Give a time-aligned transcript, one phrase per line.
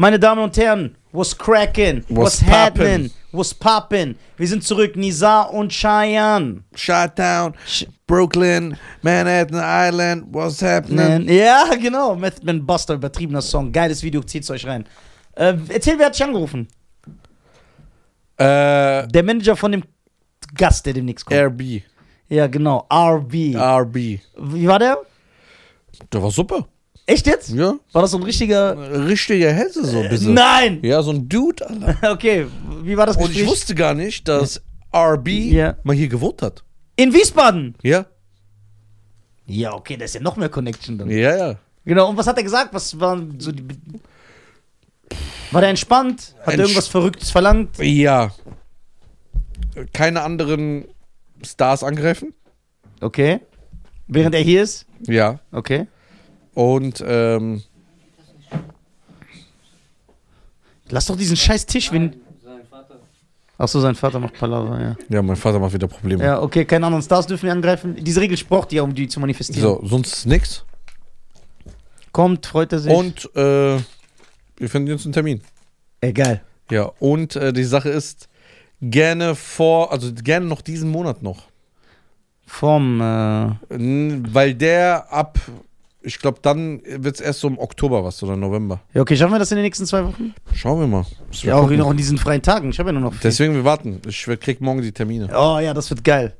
[0.00, 2.02] Meine Damen und Herren, what's crackin'?
[2.08, 3.10] What's What's, happening?
[3.10, 3.10] poppin'?
[3.32, 4.14] What's poppin'?
[4.38, 6.64] Wir sind zurück, Nizar und Cheyenne.
[6.74, 7.52] Shutdown,
[8.06, 11.28] Brooklyn, Manhattan Island, what's happening?
[11.28, 12.16] Ja, genau.
[12.16, 13.70] Method Man Buster, übertriebener Song.
[13.70, 14.86] Geiles Video, zieht's euch rein.
[15.36, 16.66] Äh, erzähl, wer hat dich angerufen?
[18.38, 19.82] Äh, Der Manager von dem
[20.54, 21.38] Gast, der demnächst kommt.
[21.38, 21.82] RB.
[22.30, 22.86] Ja, genau.
[22.90, 23.54] RB.
[23.54, 23.96] RB.
[24.38, 24.96] Wie war der?
[26.10, 26.66] Der war super.
[27.10, 27.50] Echt jetzt?
[27.50, 27.74] Ja.
[27.92, 29.06] War das so ein richtiger.
[29.08, 30.34] Richtiger Hesse so ein bisschen.
[30.34, 30.78] Nein!
[30.82, 31.96] Ja, so ein Dude, Alter.
[32.12, 32.46] Okay,
[32.84, 33.42] wie war das Und Gespräch?
[33.42, 34.60] ich wusste gar nicht, dass
[34.94, 35.76] RB Ja.
[35.82, 36.62] mal hier gewohnt hat.
[36.96, 37.74] In Wiesbaden!
[37.82, 38.06] Ja?
[39.46, 41.10] Ja, okay, da ist ja noch mehr Connection dann.
[41.10, 41.54] Ja, ja.
[41.84, 42.72] Genau, und was hat er gesagt?
[42.72, 43.64] Was waren so die.
[45.50, 46.34] War der entspannt?
[46.40, 47.76] Hat er Entsch- irgendwas Verrücktes verlangt?
[47.78, 48.30] Ja.
[49.92, 50.84] Keine anderen
[51.44, 52.34] Stars angreifen.
[53.00, 53.40] Okay.
[54.06, 54.86] Während er hier ist?
[55.06, 55.40] Ja.
[55.50, 55.86] Okay.
[56.54, 57.62] Und ähm,
[60.90, 62.16] Lass doch diesen scheiß Tisch, wenn.
[62.42, 62.96] Sein Vater.
[63.58, 64.96] Achso, sein Vater macht Palaver, ja.
[65.08, 66.24] ja, mein Vater macht wieder Probleme.
[66.24, 67.96] Ja, okay, keine anderen Stars dürfen wir angreifen.
[67.96, 69.62] Diese Regel braucht ihr, um die zu manifestieren.
[69.62, 70.64] So, sonst nix.
[72.12, 72.92] Kommt, freut er sich.
[72.92, 73.78] Und äh,
[74.56, 75.42] wir finden jetzt einen Termin.
[76.00, 76.42] Egal.
[76.70, 78.28] Ja, und äh, die Sache ist,
[78.80, 81.44] gerne vor, also gerne noch diesen Monat noch.
[82.46, 85.38] Vom, äh, Weil der ab,
[86.02, 88.80] ich glaube, dann wird es erst so im Oktober was oder November.
[88.94, 90.34] Ja, okay, schaffen wir das in den nächsten zwei Wochen?
[90.54, 91.04] Schauen wir mal.
[91.30, 91.78] Wir Ja, auch gucken.
[91.78, 92.70] noch in diesen freien Tagen.
[92.70, 93.12] Ich habe ja nur noch.
[93.12, 93.20] vier.
[93.24, 94.00] Deswegen, wir warten.
[94.06, 95.28] Ich krieg morgen die Termine.
[95.34, 96.34] Oh ja, das wird geil.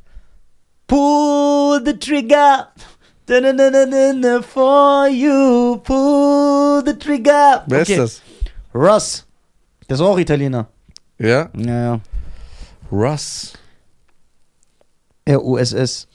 [0.87, 2.69] Pull the trigger.
[3.27, 5.77] Da, da, da, da, da, da, for you.
[5.79, 7.63] Pull the trigger.
[7.67, 7.93] Wer okay.
[7.93, 8.23] ist das?
[8.75, 9.27] Russ.
[9.89, 10.67] Der ist auch Italiener.
[11.19, 11.49] Ja?
[11.57, 12.01] Ja, ja.
[12.91, 13.53] Russ.
[15.27, 16.09] R-U-S-S.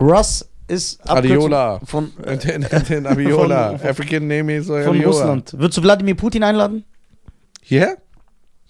[0.00, 1.80] Russ ist Adiola.
[1.84, 3.78] von, äh, Den, den Aviola.
[3.78, 5.06] Von- African name is von Adiola.
[5.06, 5.52] Russland.
[5.58, 6.84] Würdest du Wladimir Putin einladen?
[7.62, 7.98] Hierher?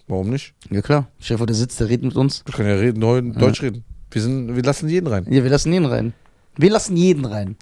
[0.08, 0.54] Warum nicht?
[0.70, 1.08] Ja, klar.
[1.20, 2.42] Chef, der sitzt, der redet mit uns.
[2.44, 3.84] Wir können ja reden, Deu- Deutsch reden.
[4.10, 5.26] Wir, sind, wir lassen jeden rein.
[5.30, 6.12] Ja, wir lassen jeden rein.
[6.56, 7.56] Wir lassen jeden rein.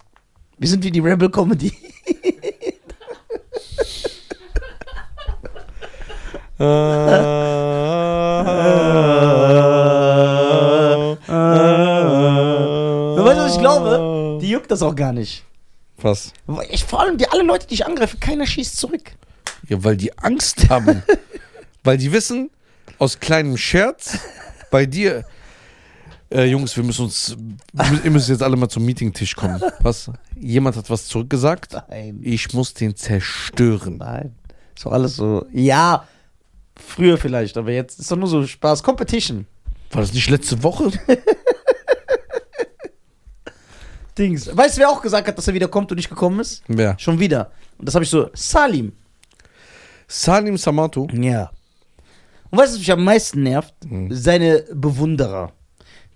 [0.57, 1.71] Wir sind wie die Rebel Comedy.
[13.25, 14.10] weißt du, was ich glaube?
[14.71, 15.43] Das auch gar nicht.
[15.97, 16.31] Was?
[16.69, 19.11] Ich, vor allem die alle Leute, die ich angreife, keiner schießt zurück.
[19.67, 21.03] Ja, weil die Angst haben.
[21.83, 22.49] weil die wissen,
[22.97, 24.17] aus kleinem Scherz,
[24.71, 25.25] bei dir,
[26.31, 27.35] äh, Jungs, wir müssen uns,
[28.01, 29.61] ihr müsst jetzt alle mal zum Meetingtisch kommen.
[29.81, 30.09] Was?
[30.39, 31.73] Jemand hat was zurückgesagt?
[31.89, 32.21] Nein.
[32.23, 33.97] Ich muss den zerstören.
[33.97, 34.35] Nein.
[34.73, 35.45] Ist doch alles so.
[35.51, 36.07] Ja,
[36.77, 38.83] früher vielleicht, aber jetzt ist doch nur so Spaß.
[38.83, 39.47] Competition.
[39.91, 40.93] War das nicht letzte Woche?
[44.17, 44.55] Dings.
[44.55, 46.63] Weißt du, wer auch gesagt hat, dass er wieder kommt und nicht gekommen ist?
[46.67, 46.97] Wer?
[46.99, 47.51] Schon wieder.
[47.77, 48.29] Und das habe ich so.
[48.33, 48.93] Salim.
[50.07, 51.07] Salim Samatu.
[51.13, 51.51] Ja.
[52.49, 53.73] Und weißt du, was mich am meisten nervt?
[54.09, 55.53] Seine Bewunderer,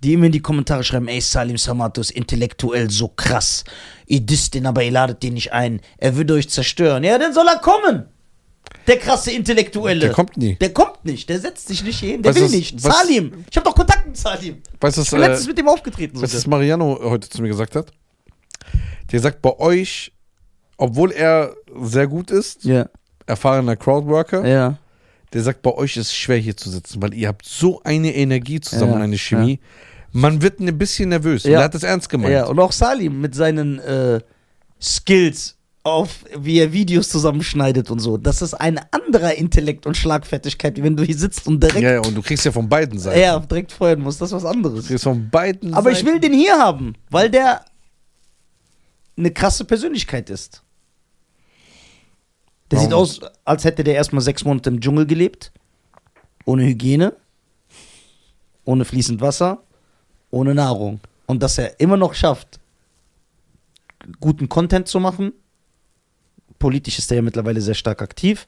[0.04, 3.64] die immer in die Kommentare schreiben, ey, Salim Samato ist intellektuell so krass.
[4.06, 5.80] Ihr disst den, aber ihr ladet den nicht ein.
[5.98, 7.04] Er würde euch zerstören.
[7.04, 8.06] Ja, dann soll er kommen.
[8.88, 10.00] Der krasse Intellektuelle.
[10.02, 10.56] Der kommt nie.
[10.56, 11.28] Der kommt nicht.
[11.30, 12.22] Der setzt sich nicht hin.
[12.22, 12.84] Der Weißt will was- nicht.
[12.84, 13.46] was- Salim.
[13.50, 14.62] Ich habe doch Kontakt mit Salim.
[14.80, 16.22] Weißt du, Ich bin äh, letztens mit dem aufgetreten.
[16.22, 16.48] weißt du, was.
[16.48, 17.92] Mariano heute zu mir gesagt hat?
[19.12, 20.12] Der sagt, bei euch,
[20.78, 22.88] obwohl er sehr gut ist, Ja,
[23.26, 24.78] erfahrener Crowdworker, ja.
[25.34, 28.14] der sagt, bei euch ist es schwer hier zu sitzen, weil ihr habt so eine
[28.16, 29.60] Energie zusammen Ja, eine Chemie.
[30.12, 31.44] Man wird ein bisschen nervös.
[31.46, 32.34] Und er hat das ernst gemeint.
[32.34, 34.20] Ja, und auch Salim mit seinen äh,
[34.82, 35.55] Skills
[35.86, 38.18] auf, wie er Videos zusammenschneidet und so.
[38.18, 41.92] Das ist ein anderer Intellekt und Schlagfertigkeit, wie wenn du hier sitzt und direkt, Ja,
[41.94, 43.20] ja, und du kriegst ja von beiden Seiten.
[43.20, 44.20] ja, direkt feuern musst.
[44.20, 44.88] Das ist was Du anderes.
[44.88, 46.08] kriegst von beiden Aber ich Seiten.
[46.10, 47.64] will den hier haben, weil der
[49.18, 50.64] eine krasse Persönlichkeit ist.
[52.72, 53.04] Der sieht Warum?
[53.04, 55.52] aus, als hätte der erstmal sechs Monate im Dschungel gelebt.
[56.46, 57.16] Ohne Hygiene,
[58.66, 59.62] ohne fließend Wasser,
[60.32, 61.00] ohne Nahrung.
[61.28, 62.60] Und dass er immer noch schafft,
[64.20, 65.32] guten Content zu machen.
[66.66, 68.48] Politisch ist er ja mittlerweile sehr stark aktiv.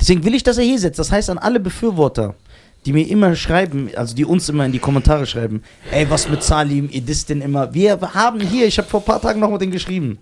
[0.00, 0.98] Deswegen will ich, dass er hier sitzt.
[0.98, 2.34] Das heißt, an alle Befürworter,
[2.84, 5.62] die mir immer schreiben, also die uns immer in die Kommentare schreiben,
[5.92, 7.72] ey, was mit Salim, ihr disst den immer.
[7.72, 10.18] Wir haben hier, ich habe vor ein paar Tagen noch mit ihm geschrieben.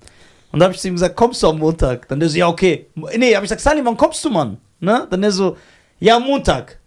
[0.51, 2.07] Und da habe ich zu ihm gesagt, kommst du am Montag?
[2.09, 2.85] Dann der so, ja, okay.
[3.17, 4.59] Nee, habe ich gesagt, Salim, wann kommst du, Mann?
[4.79, 5.07] Ne?
[5.09, 5.57] Dann der so,
[6.01, 6.79] ja, Montag.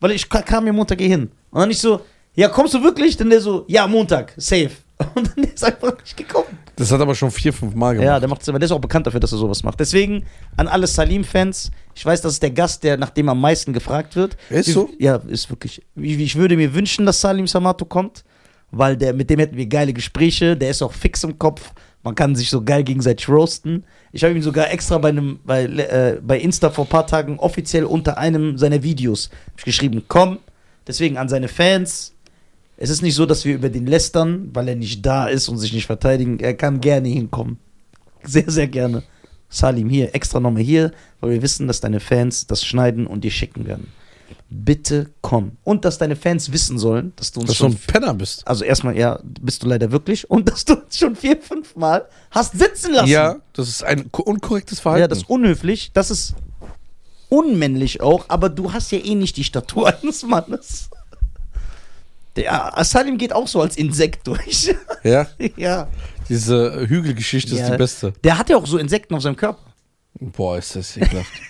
[0.00, 1.30] Weil ich ka- kam hier Montag hier hin.
[1.50, 2.00] Und dann ich so,
[2.34, 3.14] ja, kommst du wirklich?
[3.18, 4.70] Dann der so, ja, Montag, safe.
[5.14, 6.58] Und dann ist er einfach nicht gekommen.
[6.76, 8.06] Das hat aber schon vier, fünf Mal gemacht.
[8.06, 9.80] Ja, der macht immer, der ist auch bekannt dafür, dass er sowas macht.
[9.80, 10.24] Deswegen
[10.58, 14.14] an alle Salim-Fans, ich weiß, das ist der Gast, der nach dem am meisten gefragt
[14.14, 14.36] wird.
[14.50, 14.90] Ist Ich- so?
[14.98, 15.82] Ja, ist wirklich.
[15.96, 18.24] Ich, ich würde mir wünschen, dass Salim Samato kommt,
[18.70, 22.14] weil der, mit dem hätten wir geile Gespräche, der ist auch fix im Kopf, Man
[22.14, 23.84] kann sich so geil gegenseitig roasten.
[24.12, 27.38] Ich habe ihm sogar extra bei einem bei, äh, bei Insta vor ein paar Tagen
[27.40, 29.28] offiziell unter einem seiner Videos
[29.64, 30.38] geschrieben, komm,
[30.86, 32.12] deswegen an seine Fans.
[32.76, 35.58] Es ist nicht so, dass wir über den lästern, weil er nicht da ist und
[35.58, 36.38] sich nicht verteidigen.
[36.40, 37.58] Er kann gerne hinkommen.
[38.22, 39.02] Sehr, sehr gerne.
[39.48, 40.90] Salim, hier, extra nochmal hier,
[41.20, 43.88] weil wir wissen, dass deine Fans das schneiden und dir schicken werden.
[44.50, 45.52] Bitte komm.
[45.64, 48.46] Und dass deine Fans wissen sollen, dass du uns Dass du schon ein Penner bist.
[48.46, 50.28] also erstmal, ja, bist du leider wirklich.
[50.28, 53.08] Und dass du uns schon vier, fünf Mal hast sitzen lassen.
[53.08, 55.02] Ja, das ist ein ko- unkorrektes Verhalten.
[55.02, 55.92] Ja, das ist unhöflich.
[55.94, 56.34] Das ist
[57.28, 58.26] unmännlich auch.
[58.28, 60.90] Aber du hast ja eh nicht die Statur eines Mannes.
[62.36, 64.74] Der Asalim geht auch so als Insekt durch.
[65.02, 65.88] ja, ja.
[66.28, 67.70] diese Hügelgeschichte ist Ja.
[67.70, 68.12] die beste.
[68.24, 69.60] Der hat ja auch so Insekten auf seinem Körper.
[70.20, 71.30] Boah, ist das ekelhaft.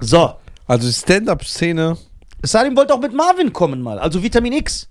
[0.00, 0.34] So.
[0.66, 1.96] also die Stand-Up-Szene
[2.42, 3.98] Salim wollte auch mit Marvin kommen mal.
[3.98, 4.88] Also Vitamin X.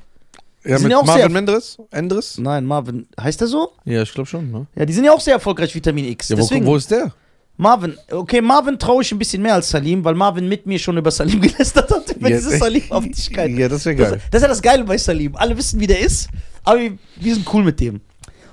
[0.63, 1.79] ja, mit ja Marvin Mendres?
[1.89, 2.37] Endres?
[2.37, 3.07] Nein, Marvin.
[3.19, 3.71] Heißt er so?
[3.85, 4.51] Ja, ich glaube schon.
[4.51, 4.67] Ne?
[4.75, 6.29] Ja, die sind ja auch sehr erfolgreich, Vitamin X.
[6.29, 6.65] Ja, wo, Deswegen.
[6.67, 7.11] wo ist der?
[7.61, 10.97] Marvin, okay, Marvin traue ich ein bisschen mehr als Salim, weil Marvin mit mir schon
[10.97, 13.51] über Salim gelästert hat, über Ja, diese Salim-Haftigkeit.
[13.51, 14.21] Ja, das wäre Das, geil.
[14.31, 15.35] das ist ja das Geile bei Salim.
[15.35, 16.29] Alle wissen, wie der ist,
[16.63, 17.99] aber wir, wir sind cool mit dem.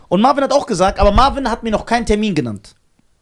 [0.08, 2.74] Und Marvin hat auch gesagt, aber Marvin hat mir noch keinen Termin genannt.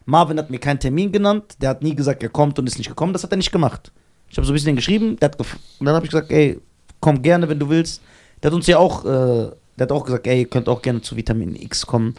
[0.06, 2.88] Marvin hat mir keinen Termin genannt, der hat nie gesagt, er kommt und ist nicht
[2.88, 3.92] gekommen, das hat er nicht gemacht.
[4.30, 6.60] Ich habe so ein bisschen geschrieben, der hat gef- und dann habe ich gesagt, ey,
[7.00, 8.00] komm gerne, wenn du willst.
[8.42, 11.02] Der hat uns ja auch, äh, der hat auch gesagt, ey, ihr könnt auch gerne
[11.02, 12.14] zu Vitamin X kommen.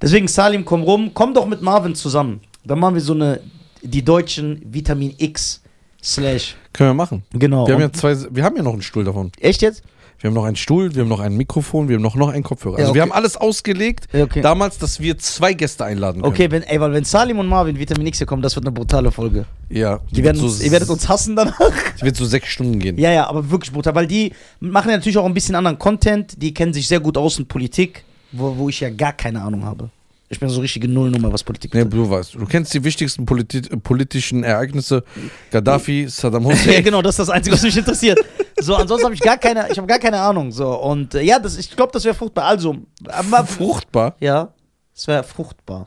[0.00, 2.40] Deswegen, Salim, komm rum, komm doch mit Marvin zusammen.
[2.64, 3.40] Dann machen wir so eine,
[3.82, 5.62] die deutschen Vitamin X
[6.02, 6.56] slash.
[6.72, 7.22] Können wir machen.
[7.32, 7.66] Genau.
[7.66, 9.32] Wir haben, ja zwei, wir haben ja noch einen Stuhl davon.
[9.40, 9.82] echt jetzt?
[10.18, 12.42] Wir haben noch einen Stuhl, wir haben noch ein Mikrofon, wir haben noch, noch einen
[12.42, 12.76] Kopfhörer.
[12.76, 13.10] Also Ja, wir okay.
[13.10, 14.42] haben alles ausgelegt, Ja, okay.
[14.42, 16.30] damals, dass wir zwei Gäste einladen können.
[16.30, 18.72] Okay, wenn, ey, weil wenn Salim und Marvin Vitamin X hier kommen, das wird eine
[18.72, 19.46] brutale Folge.
[19.70, 20.00] Ja.
[20.10, 21.58] Die werden uns, ihr werdet uns hassen danach.
[21.98, 22.98] Die wird so sechs Stunden gehen.
[22.98, 26.34] ja, ja, aber wirklich brutal, weil die machen ja natürlich auch ein bisschen anderen Content,
[26.36, 29.64] die kennen sich sehr gut aus in Politik, wo, wo ich ja gar keine Ahnung
[29.64, 29.88] habe.
[30.32, 32.06] Ich bin so richtige Nullnummer, was Politik Nee, betrifft.
[32.06, 35.02] du weißt, du kennst die wichtigsten politi politischen Ereignisse.
[35.50, 36.84] Gaddafi, Saddam ja, Hussein.
[36.84, 38.16] genau, das ist das Einzige, was mich interessiert.
[38.60, 40.52] So, ansonsten habe ich gar keine, ich habe gar keine Ahnung.
[40.52, 42.44] So, und äh, ja, das, ich glaube, das wäre fruchtbar.
[42.44, 42.76] Also,
[43.08, 44.14] aber, Fruchtbar.
[44.20, 44.54] ja,
[44.94, 45.86] es wäre fruchtbar.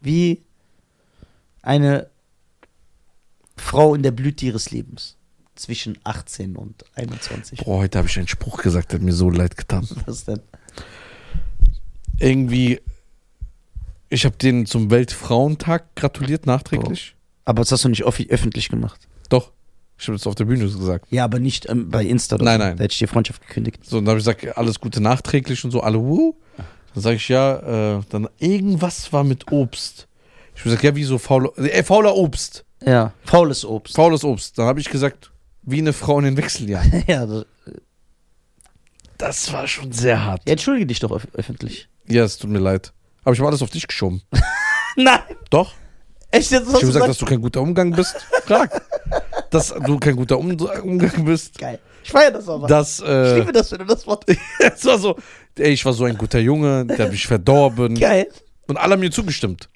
[0.00, 0.42] Wie
[1.60, 2.08] eine
[3.58, 5.18] Frau in der Blüte ihres Lebens.
[5.54, 7.58] Zwischen 18 und 21.
[7.62, 9.86] Boah, heute habe ich einen Spruch gesagt, der hat mir so leid getan.
[10.06, 10.40] Was denn?
[12.18, 12.80] Irgendwie,
[14.12, 17.16] ich habe denen zum Weltfrauentag gratuliert, nachträglich.
[17.44, 19.08] Aber das hast du nicht öffentlich gemacht.
[19.28, 19.52] Doch.
[19.98, 21.06] Ich habe das auf der Bühne gesagt.
[21.10, 22.36] Ja, aber nicht ähm, bei Insta.
[22.36, 22.76] Oder Nein, nein.
[22.76, 23.84] Da hätte ich dir Freundschaft gekündigt.
[23.84, 26.34] So, und dann habe ich gesagt, alles Gute nachträglich und so, alle wuh.
[26.94, 30.08] Dann sage ich, ja, äh, dann irgendwas war mit Obst.
[30.54, 32.64] Ich habe gesagt, ja, wie so fauler, äh, fauler Obst.
[32.84, 33.94] Ja, faules Obst.
[33.94, 34.58] Faules Obst.
[34.58, 35.30] Dann habe ich gesagt,
[35.62, 37.04] wie eine Frau in den Wechseljahren.
[37.06, 37.46] ja, das,
[39.18, 40.42] Das war schon sehr hart.
[40.46, 41.88] ja, entschuldige dich doch öff öffentlich.
[42.08, 42.92] Ja, es tut mir leid.
[43.24, 44.22] Aber ich habe alles auf dich geschoben.
[44.96, 45.20] Nein,
[45.50, 45.72] Doch.
[46.30, 46.68] echt jetzt?
[46.68, 48.16] Ich habe gesagt, dass du kein guter Umgang bist.
[48.44, 48.82] Frag.
[49.50, 50.50] dass du kein guter um
[50.82, 51.58] Umgang bist.
[51.58, 51.78] Geil.
[52.04, 52.66] Ich feiere das aber.
[52.66, 54.24] Ich äh, liebe das, wenn du das Wort.
[54.58, 55.16] es war so,
[55.56, 57.98] ey, ich war so ein guter Junge, der hat mich verdorben.
[57.98, 58.26] Geil.
[58.66, 59.68] Und alle haben mir zugestimmt.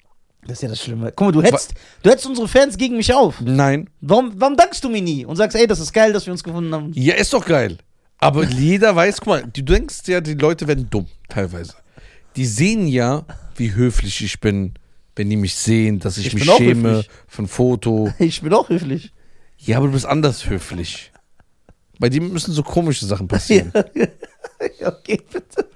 [0.45, 1.11] Das ist ja das Schlimme.
[1.13, 1.73] Guck mal, du hättest,
[2.03, 3.41] du hättest unsere Fans gegen mich auf.
[3.41, 3.89] Nein.
[4.01, 6.43] Warum, warum dankst du mir nie und sagst, ey, das ist geil, dass wir uns
[6.43, 6.91] gefunden haben?
[6.93, 7.77] Ja, ist doch geil.
[8.19, 11.73] Aber jeder weiß, guck mal, du denkst ja, die Leute werden dumm, teilweise.
[12.37, 13.25] Die sehen ja,
[13.55, 14.73] wie höflich ich bin,
[15.15, 17.09] wenn die mich sehen, dass ich, Ich mich schäme höflich.
[17.27, 18.13] für ein Foto.
[18.19, 19.11] Ich bin auch höflich.
[19.57, 21.11] Ja, aber du bist anders höflich.
[21.99, 23.71] Bei dir müssen so komische Sachen passieren.
[24.79, 25.67] Ja, okay, bitte.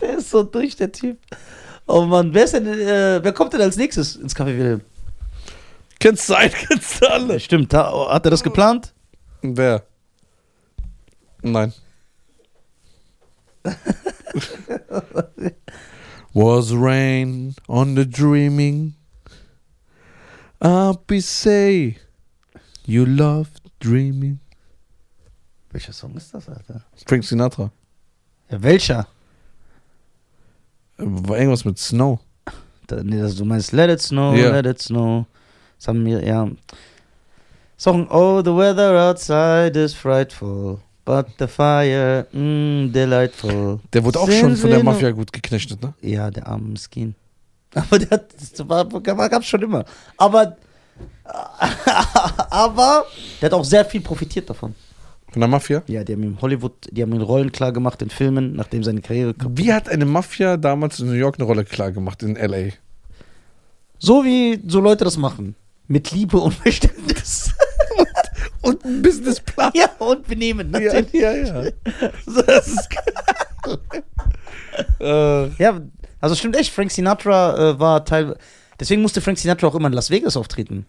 [0.00, 1.16] Der ist so durch, der Typ.
[1.86, 4.80] Oh Mann, wer ist denn, äh, wer kommt denn als nächstes ins Café Wilhelm?
[6.00, 7.40] Kennst du einen, kennst du alle.
[7.40, 8.92] Stimmt, ha- hat er das geplant?
[9.40, 9.84] Wer?
[11.42, 11.72] Nein.
[16.34, 18.94] Was rain on the dreaming?
[20.60, 21.96] Up we say
[22.86, 24.40] you love dreaming.
[25.70, 26.82] Welcher Song ist das, Alter?
[27.06, 27.70] Frank Sinatra.
[28.50, 29.06] Ja, welcher?
[30.96, 32.18] War irgendwas mit Snow.
[32.86, 34.50] Da, nee, das, du meinst Let It Snow, Ja.
[34.50, 35.26] Let It Snow.
[35.76, 36.48] Das haben wir, ja.
[37.76, 43.80] Song, oh, the weather outside is frightful, but the fire, mm, delightful.
[43.94, 45.94] Der wurde auch Since schon von der Mafia gut geknechtet, ne?
[46.02, 47.14] Ja, der arme Skin.
[47.74, 49.86] Aber der hat, das war, war, gab's schon immer.
[50.18, 50.58] Aber,
[52.50, 53.06] aber,
[53.40, 54.74] der hat auch sehr viel profitiert davon.
[55.32, 55.82] Von der Mafia?
[55.86, 59.00] Ja, die haben ihm Hollywood, die haben ihm Rollen klar gemacht in Filmen, nachdem seine
[59.00, 62.36] Karriere kaputt Wie hat eine Mafia damals in New York eine Rolle klar gemacht in
[62.36, 62.72] L.A.?
[63.98, 65.54] So wie so Leute das machen.
[65.86, 67.54] Mit Liebe und Verständnis.
[68.62, 69.72] Und ein Businessplan.
[69.74, 71.12] Ja, und Benehmen, Ja, natürlich.
[71.14, 71.70] ja, ja.
[72.26, 73.78] Das ist geil.
[75.00, 75.80] äh, Ja,
[76.20, 78.36] also stimmt echt, Frank Sinatra äh, war Teil.
[78.80, 80.86] Deswegen musste Frank Sinatra auch immer in Las Vegas auftreten.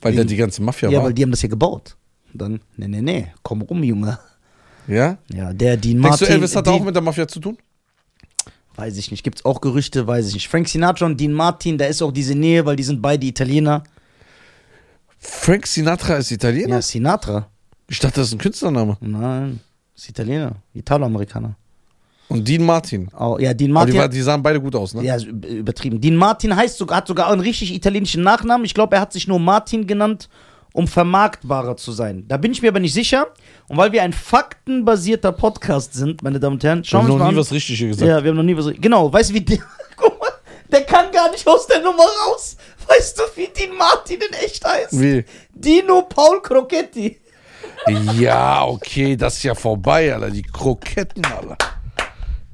[0.00, 1.06] weil da die ganze Mafia Ja, war.
[1.06, 1.96] weil die haben das hier gebaut.
[2.32, 4.18] Und dann, nee, nee, nee, komm rum, Junge.
[4.86, 5.18] ja?
[5.32, 6.26] Ja, der Dean Denkst Martin.
[6.26, 7.58] du, Elvis hat Dean, auch mit der Mafia zu tun?
[8.74, 10.48] Weiß ich nicht, gibt's auch Gerüchte, weiß ich nicht.
[10.48, 13.84] Frank Sinatra und Dean Martin, da ist auch diese Nähe, weil die sind beide Italiener.
[15.22, 16.76] Frank Sinatra ist Italiener?
[16.76, 17.46] Ja, Sinatra.
[17.88, 18.96] Ich dachte, das ist ein Künstlername.
[19.00, 19.60] Nein,
[19.94, 21.54] ist Italiener, Italo-Amerikaner.
[22.28, 23.08] Und Dean Martin.
[23.18, 23.94] Oh, ja, Dean die, Martin.
[23.96, 25.04] war- die sahen beide gut aus, ne?
[25.04, 26.00] Ja, übertrieben.
[26.00, 28.64] Dean Martin heißt hat sogar einen richtig italienischen Nachnamen.
[28.64, 30.28] Ich glaube, er hat sich nur Martin genannt,
[30.72, 32.24] um vermarktbarer zu sein.
[32.28, 33.26] Da bin ich mir aber nicht sicher.
[33.68, 37.26] Und weil wir ein faktenbasierter Podcast sind, meine Damen und Herren, schauen wir uns noch
[37.26, 37.40] mal nie an.
[37.40, 38.08] was richtig hier gesagt.
[38.08, 38.72] Ja, wir haben noch nie was.
[38.80, 39.58] Genau, weißt du, wie der.
[39.96, 40.11] Guck
[40.72, 42.56] der kann gar nicht aus der Nummer raus.
[42.86, 44.98] Weißt du, wie Dean Martin in echt heißt?
[44.98, 45.24] Wie?
[45.52, 47.20] Dino Paul Crocetti.
[48.14, 50.30] Ja, okay, das ist ja vorbei, Alter.
[50.30, 51.56] Die Kroketten, Alter.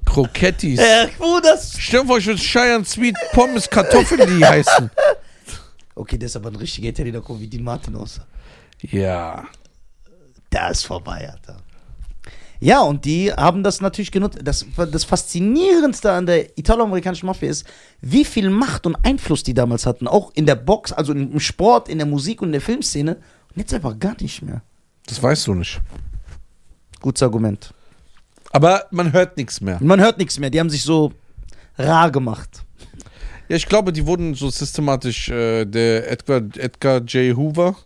[0.04, 0.80] Krokettis.
[0.80, 1.76] Äh, wo das.
[1.78, 4.90] Stell dir vor, ich würde Cheyenne Sweet Pommes Kartoffeln heißen.
[5.94, 7.20] Okay, der ist aber ein richtiger Italiener.
[7.20, 8.26] Guck, wie Dean Martin aussah.
[8.82, 9.46] Ja.
[10.50, 11.58] Der ist vorbei, Alter.
[12.60, 14.38] Ja, und die haben das natürlich genutzt.
[14.42, 17.66] Das, das Faszinierendste an der italoamerikanischen Mafia ist,
[18.00, 20.08] wie viel Macht und Einfluss die damals hatten.
[20.08, 23.14] Auch in der Box, also im Sport, in der Musik und in der Filmszene.
[23.14, 24.62] Und jetzt einfach gar nicht mehr.
[25.06, 25.80] Das weißt du nicht.
[27.00, 27.72] Gutes Argument.
[28.50, 29.78] Aber man hört nichts mehr.
[29.80, 30.50] Man hört nichts mehr.
[30.50, 31.12] Die haben sich so
[31.76, 32.64] rar gemacht.
[33.48, 37.36] Ja, ich glaube, die wurden so systematisch, äh, der Edgar, Edgar J.
[37.36, 37.76] Hoover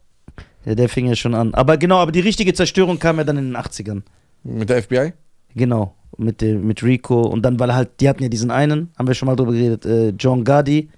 [0.65, 1.55] Ja, der fing ja schon an.
[1.55, 4.03] Aber genau, aber die richtige Zerstörung kam ja dann in den 80ern.
[4.45, 5.13] Mit der FBI.
[5.55, 5.95] Genau.
[6.19, 7.23] Mit, dem, mit Rico.
[7.23, 9.87] Und dann, weil halt, die hatten ja diesen einen, haben wir schon mal drüber geredet,
[9.87, 10.91] äh, John Gardy,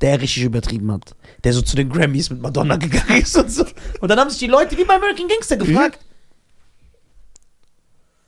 [0.00, 1.14] der richtig übertrieben hat.
[1.44, 3.64] Der so zu den Grammys mit Madonna gegangen ist und so.
[4.00, 6.00] Und dann haben sich die Leute wie bei American Gangster gefragt,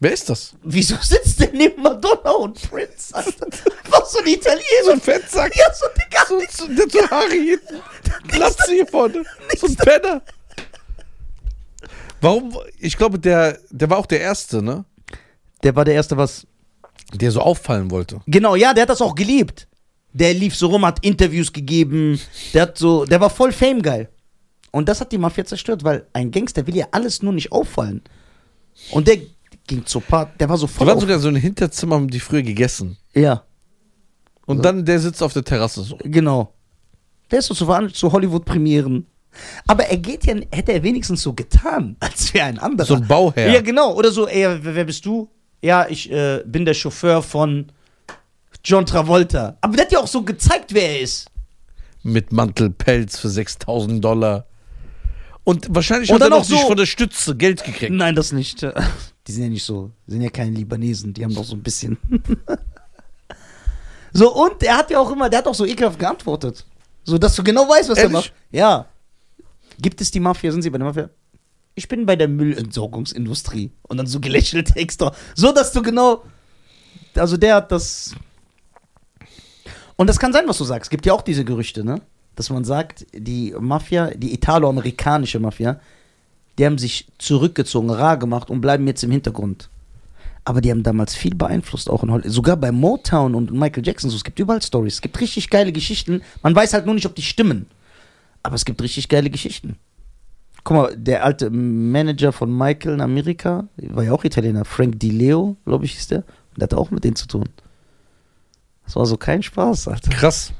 [0.02, 0.54] Wer ist das?
[0.64, 3.14] wieso sitzt der neben Madonna und Prince?
[3.14, 3.46] Alter?
[3.88, 4.64] Was so ein Italiener.
[4.84, 5.54] So ein Fettsack.
[5.54, 6.26] Ja, so Digga.
[6.50, 7.80] So, so, der so Haare hinten.
[8.26, 9.22] Glatze hier vorne.
[9.56, 10.22] So ein Penner.
[12.22, 12.56] Warum?
[12.78, 14.84] Ich glaube, der, der war auch der Erste, ne?
[15.62, 16.46] Der war der Erste, was.
[17.14, 18.20] Der so auffallen wollte.
[18.26, 19.68] Genau, ja, der hat das auch geliebt.
[20.14, 22.18] Der lief so rum, hat Interviews gegeben.
[22.54, 24.08] Der hat so, der war voll famegeil.
[24.70, 28.00] Und das hat die Mafia zerstört, weil ein Gangster will ja alles nur nicht auffallen.
[28.92, 29.18] Und der
[29.66, 30.86] ging zu Part, der war so voll.
[30.86, 32.96] waren Auf, sogar so in Hinterzimmer, haben die früher gegessen.
[33.14, 33.42] ja,
[34.46, 34.62] Und So.
[34.62, 35.98] dann der sitzt auf der Terrasse so.
[36.02, 36.54] genau.
[37.30, 39.06] Der ist so zu, zu Hollywood-Premieren.
[39.66, 42.86] Aber er geht ja, hätte er wenigstens so getan, als wäre ein anderer.
[42.86, 43.50] So ein Bauherr.
[43.52, 43.94] Ja, genau.
[43.94, 45.28] Oder so, ey, wer, bist du?
[45.62, 47.66] Ja, ich äh, bin der Chauffeur von
[48.64, 49.56] John Travolta.
[49.60, 51.28] Aber der hat ja auch so gezeigt, wer er ist.
[52.02, 54.46] Mit Mantelpelz für 6000 Dollar.
[55.44, 57.92] Und wahrscheinlich Und hat er noch auch nicht so- von der Stütze Geld gekriegt.
[57.92, 58.62] Nein, das nicht.
[59.26, 61.62] Die sind ja nicht so, die sind ja keine Libanesen, die haben doch so ein
[61.62, 61.96] bisschen.
[64.12, 66.64] so, und er hat ja auch immer, der hat auch so ekelhaft geantwortet.
[67.04, 68.12] So, dass du genau weißt, was er Ehrlich?
[68.16, 68.32] macht.
[68.50, 68.86] Ja.
[69.82, 70.52] Gibt es die Mafia?
[70.52, 71.10] Sind Sie bei der Mafia?
[71.74, 73.72] Ich bin bei der Müllentsorgungsindustrie.
[73.82, 75.14] Und dann so gelächelt extra.
[75.34, 76.22] So, dass du genau.
[77.14, 78.14] Also, der hat das.
[79.96, 80.86] Und das kann sein, was du sagst.
[80.86, 82.00] Es gibt ja auch diese Gerüchte, ne?
[82.36, 85.80] Dass man sagt, die Mafia, die italo-amerikanische Mafia,
[86.58, 89.68] die haben sich zurückgezogen, rar gemacht und bleiben jetzt im Hintergrund.
[90.44, 92.32] Aber die haben damals viel beeinflusst, auch in Hollywood.
[92.32, 94.10] Sogar bei Motown und Michael Jackson.
[94.10, 94.94] So, es gibt überall Stories.
[94.94, 96.22] Es gibt richtig geile Geschichten.
[96.42, 97.66] Man weiß halt nur nicht, ob die stimmen.
[98.42, 99.76] Aber es gibt richtig geile Geschichten.
[100.64, 105.10] Guck mal, der alte Manager von Michael in Amerika, war ja auch Italiener, Frank Di
[105.10, 106.18] Leo, glaube ich, hieß der.
[106.18, 107.48] Und der hatte auch mit denen zu tun.
[108.84, 110.10] Das war so kein Spaß, Alter.
[110.10, 110.52] Krass.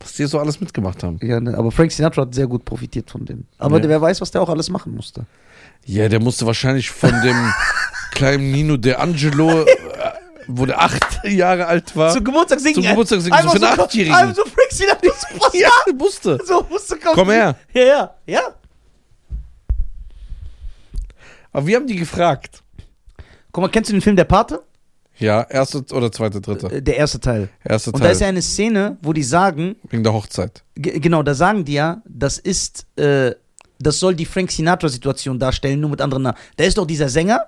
[0.00, 1.18] Was die so alles mitgemacht haben.
[1.22, 3.46] Ja, ne, aber Frank Sinatra hat sehr gut profitiert von denen.
[3.58, 3.88] Aber Ja.
[3.88, 5.26] wer weiß, was der auch alles machen musste.
[5.84, 7.36] Ja, der musste wahrscheinlich von dem
[8.12, 9.64] kleinen Nino De Angelo,
[10.52, 12.12] wo der acht Jahre alt war.
[12.12, 12.74] Zum Geburtstag singen.
[12.74, 14.12] Zum Geburtstag singen, Einfach so für einen so.
[14.14, 15.10] Einfach so Frank Sinatra.
[15.38, 15.54] Was?
[15.54, 16.38] ja, der musste.
[16.44, 17.14] So musste kommen.
[17.14, 17.56] Komm her.
[17.72, 18.40] Ja, ja, ja.
[21.52, 22.62] Aber wir haben die gefragt.
[23.52, 24.62] Guck mal, kennst du den Film Der Pate?
[25.18, 26.68] Ja, erste oder zweite, dritte.
[26.68, 27.48] Äh, Der erste Teil.
[27.64, 28.12] Erste Und da Teil.
[28.14, 30.62] ist ja eine Szene, wo die sagen, wegen der Hochzeit.
[30.76, 33.34] Ge- Genau, da sagen die ja, das ist, äh,
[33.78, 36.38] das soll die Frank Sinatra-Situation darstellen, nur mit anderen Namen.
[36.56, 37.40] Da ist doch dieser Sänger,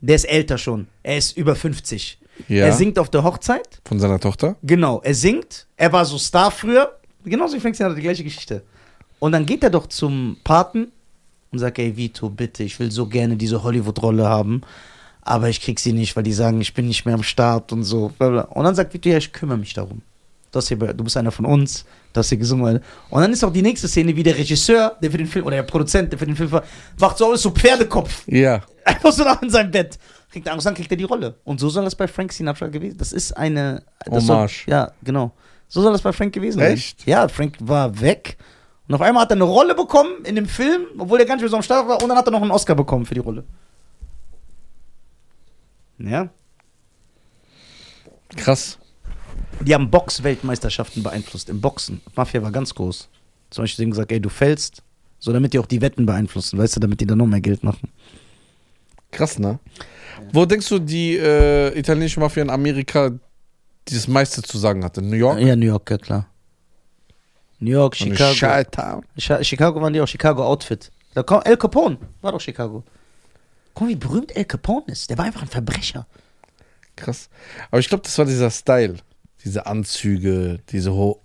[0.00, 0.86] der ist älter schon.
[1.02, 2.18] Er ist über 50.
[2.46, 2.66] Ja.
[2.66, 3.80] Er singt auf der Hochzeit.
[3.84, 4.56] Von seiner Tochter.
[4.62, 5.66] Genau, er singt.
[5.76, 6.96] Er war so Star früher.
[7.24, 8.62] Genauso wie Frank Sinatra, die gleiche Geschichte.
[9.18, 10.92] Und dann geht er doch zum Paten
[11.50, 14.62] und sagt, ey Vito, bitte, ich will so gerne diese Hollywood-Rolle haben.
[15.22, 17.82] Aber ich krieg sie nicht, weil die sagen, ich bin nicht mehr am Start und
[17.82, 18.12] so.
[18.18, 20.02] Und dann sagt Vito, ja, ich kümmere mich darum.
[20.50, 22.80] Du, hast hier, du bist einer von uns, du hast hier gesungen.
[23.10, 25.56] Und dann ist auch die nächste Szene, wie der Regisseur, der für den Film, oder
[25.56, 26.64] der Produzent, der für den Film war,
[26.98, 28.22] macht so alles so Pferdekopf.
[28.26, 28.62] Ja.
[28.84, 29.98] Einfach so nach in seinem Bett.
[30.30, 31.36] Kriegt Angst, dann kriegt er die Rolle.
[31.44, 33.82] Und so soll das bei Frank Sinatra gewesen Das ist eine.
[34.04, 34.64] Das Hommage.
[34.66, 35.32] Soll, ja, genau.
[35.68, 36.72] So soll das bei Frank gewesen sein.
[36.72, 37.06] Echt?
[37.06, 38.36] Ja, Frank war weg.
[38.86, 41.42] Und auf einmal hat er eine Rolle bekommen in dem Film, obwohl er gar nicht
[41.42, 42.02] mehr so am Start war.
[42.02, 43.44] Und dann hat er noch einen Oscar bekommen für die Rolle.
[45.98, 46.28] Ja.
[48.36, 48.78] Krass.
[49.60, 51.50] Die haben Box-Weltmeisterschaften beeinflusst.
[51.50, 52.00] Im Boxen.
[52.14, 53.08] Mafia war ganz groß.
[53.50, 54.82] Zum Beispiel haben gesagt, ey, du fällst.
[55.18, 57.64] So, damit die auch die Wetten beeinflussen, weißt du, damit die dann noch mehr Geld
[57.64, 57.90] machen.
[59.18, 59.58] Krass, ne?
[60.32, 63.10] Wo denkst du, die äh, italienische Mafia in Amerika
[63.88, 65.02] dieses meiste zu sagen hatte?
[65.02, 65.40] New York?
[65.40, 66.26] Ja, New York, ja klar.
[67.58, 68.34] New York, Chicago.
[68.34, 69.04] Chi-Town.
[69.44, 70.92] Chicago waren die auch, Chicago Outfit.
[71.14, 72.84] Da kommt El Capone, war doch Chicago.
[73.74, 75.10] Guck mal, wie berühmt El Capone ist.
[75.10, 76.06] Der war einfach ein Verbrecher.
[76.94, 77.28] Krass.
[77.70, 78.96] Aber ich glaube, das war dieser Style.
[79.44, 81.20] Diese Anzüge, diese ho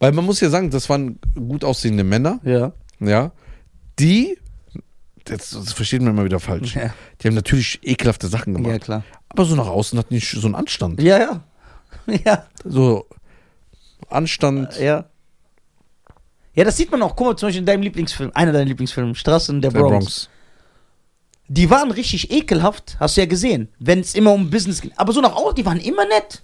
[0.00, 2.72] Weil man muss ja sagen, das waren gut aussehende Männer, Ja.
[2.98, 3.30] ja,
[3.98, 4.38] die,
[5.24, 8.72] das, das versteht man immer wieder falsch, Ja, die haben natürlich ekelhafte Sachen gemacht.
[8.72, 9.04] ja klar.
[9.28, 11.00] Aber so nach außen hatten die so einen Anstand.
[11.02, 11.44] Ja, ja.
[12.24, 13.06] Ja, So
[14.08, 15.04] Anstand, ja.
[16.54, 17.14] Ja, das sieht man auch.
[17.14, 19.92] Guck mal, zum Beispiel in deinem Lieblingsfilm, einer deiner Lieblingsfilme, Straßen der der Bronx.
[20.04, 20.28] Bronx.
[21.48, 24.92] Die waren richtig ekelhaft, hast du ja gesehen, wenn es immer um Business ging.
[24.96, 26.42] Aber so nach außen, die waren immer nett.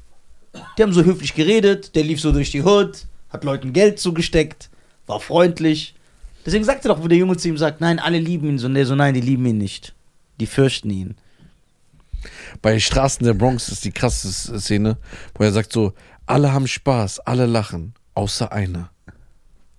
[0.79, 4.71] Die haben so höflich geredet, der lief so durch die Hood, hat Leuten Geld zugesteckt,
[5.07, 5.95] war freundlich.
[6.47, 8.67] Deswegen sagt er doch, wo der Junge zu ihm sagt, nein, alle lieben ihn so.
[8.69, 9.95] Und der so, nein, die lieben ihn nicht.
[10.41, 11.17] Die fürchten ihn.
[12.63, 14.97] Bei Straßen der Bronx ist die krasse Szene,
[15.35, 15.93] wo er sagt so,
[16.25, 18.91] alle haben Spaß, alle lachen, außer einer.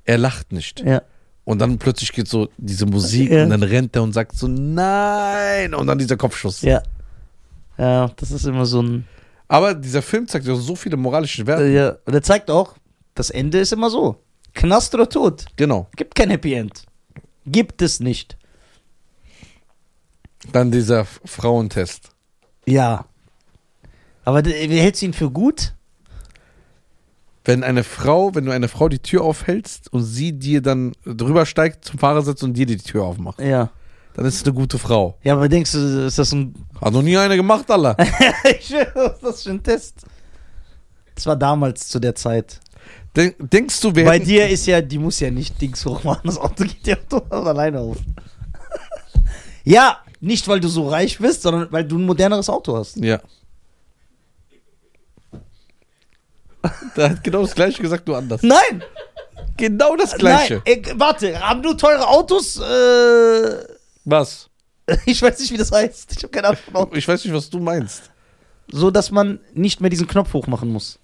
[0.06, 0.82] Er lacht nicht.
[0.82, 1.02] Ja.
[1.46, 3.44] Und dann plötzlich geht so diese Musik Ja.
[3.44, 5.74] und dann rennt er und sagt so, nein.
[5.74, 6.62] Und dann dieser Kopfschuss.
[6.62, 6.84] Ja.
[7.78, 9.06] Ja, das ist immer so ein.
[9.48, 11.68] Aber dieser Film zeigt ja so viele moralische Werte.
[11.68, 11.96] Ja.
[12.06, 12.76] Und er zeigt auch,
[13.16, 14.18] das Ende ist immer so.
[14.58, 15.46] Knast oder Tod.
[15.56, 15.88] Genau.
[15.96, 16.84] Gibt kein Happy End.
[17.46, 18.38] Gibt es nicht.
[20.52, 22.10] Dann dieser Frauentest.
[22.66, 23.06] Ja.
[24.26, 25.74] Aber wie hältst du ihn für gut?
[27.46, 31.46] Wenn eine Frau, wenn du eine Frau die Tür aufhältst und sie dir dann drüber
[31.46, 33.70] steigt zum Fahrersitz und dir die Tür aufmacht, Ja.
[34.16, 35.18] dann ist es eine gute Frau.
[35.24, 36.55] Ja, aber denkst du, ist das ein.
[36.81, 37.96] Hat noch nie eine gemacht, Allah.
[38.60, 40.01] ich schwöre, was ist das für ein Test?
[41.16, 42.60] Das war damals zu der Zeit.
[43.18, 46.38] Denk, denkst du, wir Bei dir ist ja, die muss ja nicht Dings hochmachen, das
[46.38, 47.98] Auto geht ja automatisch alleine auf.
[49.64, 52.98] ja, nicht weil du so reich bist, sondern weil du ein moderneres Auto hast.
[52.98, 53.20] Ja.
[56.96, 58.44] Der hat genau das gleiche gesagt, nur anders.
[58.44, 58.84] Nein!
[59.58, 60.62] Genau das gleiche.
[60.68, 62.58] Nein, äh, warte, haben du teure Autos?
[62.58, 63.64] Äh,
[64.06, 64.48] Was?
[65.08, 66.12] ich weiß nicht, wie das heißt.
[66.16, 66.62] Ich habe keine Ahnung.
[66.66, 66.98] von Autos.
[67.00, 68.12] Ich weiß nicht, was du meinst.
[68.72, 71.00] So, dass man nicht mehr diesen Knopf hochmachen muss.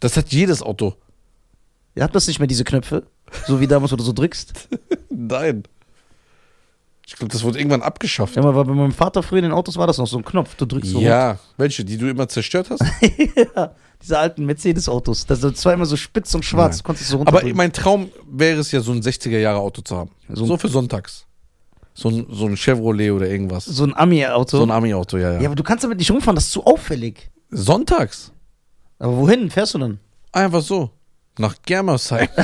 [0.00, 0.96] Das hat jedes Auto.
[1.94, 3.06] Ihr habt das nicht mehr, diese Knöpfe?
[3.46, 4.68] So wie damals, wo du so drückst?
[5.10, 5.64] Nein.
[7.06, 8.34] Ich glaube, das wurde irgendwann abgeschafft.
[8.36, 10.54] Ja, aber bei meinem Vater früher in den Autos war das noch so ein Knopf.
[10.56, 11.00] Du drückst so.
[11.00, 12.80] Ja, welche, die du immer zerstört hast?
[13.56, 15.26] ja, diese alten Mercedes-Autos.
[15.26, 16.76] Das war immer so spitz und schwarz.
[16.76, 16.78] Nein.
[16.78, 17.56] Du konntest so Aber runterdrücken.
[17.58, 20.10] mein Traum wäre es ja, so ein 60er-Jahre-Auto zu haben.
[20.30, 21.26] So So, für sonntags.
[21.92, 23.66] So ein, so ein Chevrolet oder irgendwas.
[23.66, 24.56] so ein Ami-Auto.
[24.56, 25.40] So ein Ami-Auto, ja, ja.
[25.40, 27.30] ja, aber du kannst damit nicht rumfahren, das ist zu auffällig.
[27.50, 28.32] Sonntags?
[28.98, 30.00] Aber wohin fährst du dann?
[30.32, 30.90] Einfach so.
[31.38, 32.28] Nach Germersheim.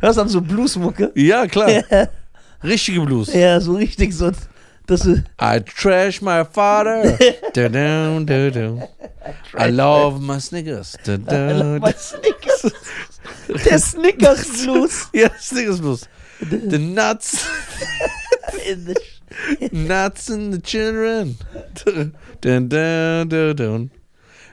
[0.00, 1.10] Hörst du dann so Bluesmucke?
[1.14, 1.68] ja, klar.
[2.62, 3.32] Richtige Blues.
[3.32, 4.30] Ja, so richtig so.
[4.86, 7.18] Dass du, I trash my father.
[7.52, 8.88] da, da, da, da.
[9.58, 10.96] I love my Snickers.
[11.04, 11.78] Da, da, da.
[11.78, 12.72] mein Snickers.
[13.66, 15.08] Der Snickers Blues.
[15.12, 16.08] Ja, Snickers Blues.
[16.40, 17.44] The nuts,
[18.66, 18.94] In the
[19.72, 21.36] nuts and the children.
[21.84, 23.90] Dun, dun, dun, dun.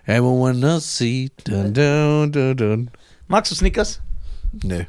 [0.06, 1.32] Everyone else see.
[1.44, 2.91] Dun, dun, dun, dun.
[3.28, 4.02] Magst du Snickers?
[4.63, 4.88] Nee,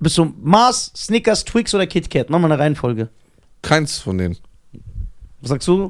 [0.00, 2.30] Bist du Mars, Snickers, Twix oder KitKat?
[2.30, 3.08] Mach mal eine Reihenfolge.
[3.62, 4.36] keins von denen.
[5.40, 5.88] Was sagst du?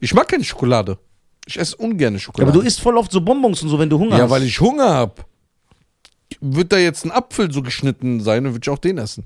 [0.00, 0.98] Ich mag keine Schokolade.
[1.46, 2.50] Ich esse ungern Schokolade.
[2.50, 4.30] aber du isst voll oft so Bonbons und so, wenn du Hunger Ja, hast.
[4.30, 5.26] weil ich Hunger hab.
[6.40, 9.24] Wird da jetzt ein Apfel so geschnitten sein, dann würde ich auch den essen.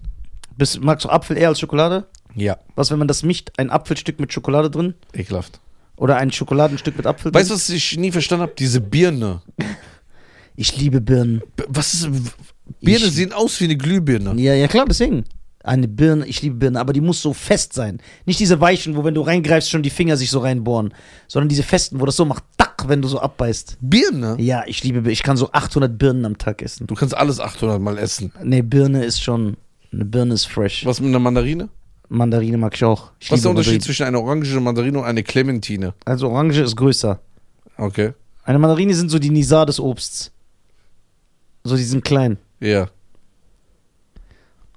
[0.57, 2.07] Bist, magst du Apfel eher als Schokolade?
[2.35, 3.51] Ja, Was, wenn man das mischt?
[3.57, 4.95] Ein Apfelstück mit Schokolade drin?
[5.15, 5.61] ekelhaft.
[5.99, 8.53] Oder ein Schokoladenstück mit Apfel Weißt du, was ich nie verstanden habe?
[8.59, 9.43] Diese Birne.
[10.61, 11.41] Ich liebe Birnen.
[11.55, 12.09] B- Was ist.
[12.81, 14.35] Birne Ich- sehen aus wie eine Glühbirne.
[14.43, 15.25] Ja, ja, klar, deswegen.
[15.63, 18.01] Eine Birne, ich liebe Birne, aber die muss so fest sein.
[18.27, 20.93] Nicht diese weichen, wo wenn du reingreifst, schon die Finger sich so reinbohren,
[21.29, 23.77] sondern diese festen, wo das so macht, tack, wenn du so abbeißt.
[23.81, 24.37] Birne?
[24.41, 25.13] Ja, ich liebe Birne.
[25.13, 26.89] Ich kann so 800 Birnen am Tag essen.
[26.89, 28.33] Du kannst alles 800 Mal essen.
[28.43, 29.57] Nee, Birne ist schon,
[29.93, 30.85] eine Birne ist fresh.
[30.87, 31.69] Was mit einer Mandarine?
[32.09, 33.11] Mandarine mag ich auch.
[33.21, 33.85] Ich Was ist der Unterschied Mandarine.
[33.85, 35.95] zwischen einer orange Mandarine und einer Clementine?
[36.05, 37.21] Also Orange ist größer.
[37.77, 38.13] Okay.
[38.45, 40.33] Eine Mandarine sind so die Nisa des Obsts.
[41.65, 42.39] So, die sind klein.
[42.61, 42.89] Ja.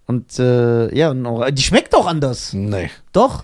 [0.07, 1.13] Und äh, ja,
[1.51, 2.51] die schmeckt auch anders.
[2.53, 2.89] Nee.
[3.13, 3.43] Doch?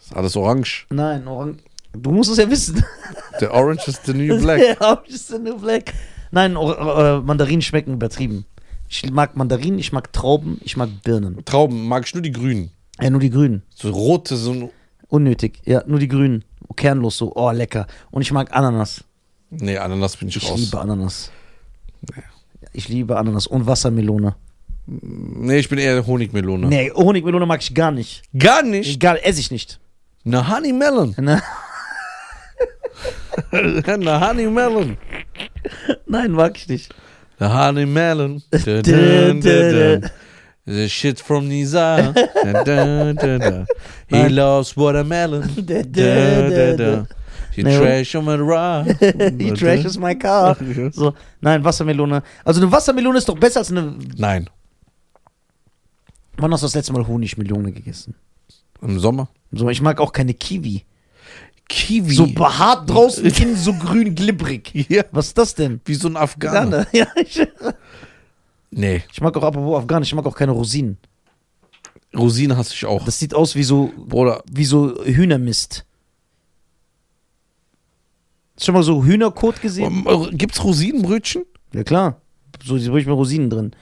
[0.00, 0.86] Ist alles orange.
[0.90, 1.58] Nein, Orang
[1.94, 2.84] du musst es ja wissen.
[3.40, 4.60] Der Orange ist the new black.
[4.60, 5.94] ja, Orange is the new black.
[6.30, 8.44] Nein, Or äh, Mandarinen schmecken übertrieben.
[8.88, 11.42] Ich mag Mandarinen, ich mag Trauben, ich mag Birnen.
[11.46, 12.70] Trauben mag ich nur die grünen.
[13.00, 13.62] Ja, nur die grünen.
[13.74, 14.70] So rote, so.
[15.08, 15.60] Unnötig.
[15.64, 16.44] Ja, nur die grünen.
[16.76, 17.32] Kernlos so.
[17.34, 17.86] Oh, lecker.
[18.10, 19.04] Und ich mag Ananas.
[19.50, 20.58] Nee, Ananas bin ich, Ich raus.
[20.58, 21.30] liebe Ananas.
[22.72, 24.34] Ich liebe Ananas und Wassermelone.
[24.86, 26.66] Nee, ich bin eher Honigmelone.
[26.66, 28.22] Nee, Honigmelone mag ich gar nicht.
[28.36, 28.98] Gar nicht.
[29.00, 29.80] Gar esse ich nicht.
[30.24, 31.14] Na Honey Melon.
[31.18, 31.40] Ne?
[33.98, 34.96] Na Honey Melon.
[36.06, 36.94] Nein, mag ich nicht.
[37.38, 38.42] Na Honey Melon.
[40.66, 42.12] The shit from Nisa.
[42.42, 43.66] Dun, dun, dun, dun.
[44.08, 45.48] He loves watermelon.
[47.54, 48.86] He Nee, trash on my rock.
[48.98, 50.56] He trashes my car.
[50.92, 52.22] So, nein, Wassermelone.
[52.44, 53.94] Also eine Wassermelone ist doch besser als eine.
[54.16, 54.50] Nein.
[56.36, 58.16] Wann hast du das letzte Mal Honigmelone gegessen?
[58.82, 59.28] Im Sommer.
[59.52, 60.84] So, ich mag auch keine Kiwi.
[61.68, 62.14] Kiwi.
[62.14, 64.72] So behaart draußen, innen so grün glibberig.
[64.88, 65.80] Ja, Was ist das denn?
[65.84, 66.16] wie so ein.
[66.16, 66.86] Afghaner.
[66.92, 67.40] Ja, ich,
[68.76, 70.98] Nee, ich mag auch apropos Afghaner, ich mag auch keine Rosinen.
[72.16, 73.04] Rosine hasse ich auch.
[73.04, 75.84] Das sieht aus wie so Bruder, wie so Hühnermist.
[78.56, 80.04] Hast du schon mal so Hühnerkot gesehen?
[80.08, 81.44] ähm, gibt's Rosinenbrötchen?
[81.72, 82.20] Ja klar.
[82.64, 83.72] So die ich mit Rosinen drin.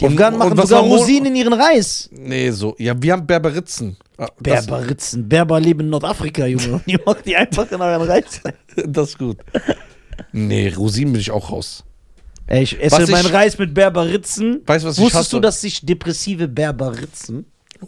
[0.00, 2.08] Die Und- Afghanen und machen sogar Rosinen in ihren Reis.
[2.12, 2.74] Nee, so.
[2.78, 3.96] Ja, wir haben Berberitzen.
[4.18, 5.28] Ah, Das, Berberitzen.
[5.28, 6.80] Berber leben in Nordafrika, Junge.
[6.86, 8.40] Die machen die einfach in euren Reis.
[8.86, 9.38] das ist gut.
[10.32, 11.84] Nee, Rosinen bin ich auch raus.
[12.48, 14.62] Ey, ich esse Was meinen ich- Reis mit Berberitzen.
[14.66, 15.36] Weißt du, was ich Wusstest hasse?
[15.36, 17.46] du, dass sich depressive Berberitzen,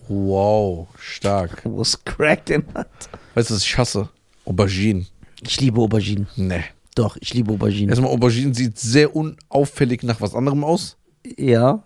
[0.09, 1.61] Wow, stark.
[1.65, 2.89] was cracked in hat?
[3.35, 4.09] Weißt du, was ich hasse?
[4.45, 5.07] Auberginen.
[5.43, 6.27] Ich liebe Auberginen.
[6.37, 6.65] Nee.
[6.95, 7.91] Doch, ich liebe Auberginen.
[7.91, 10.97] Erstmal, Auberginen sieht sehr unauffällig nach was anderem aus.
[11.37, 11.83] Ja.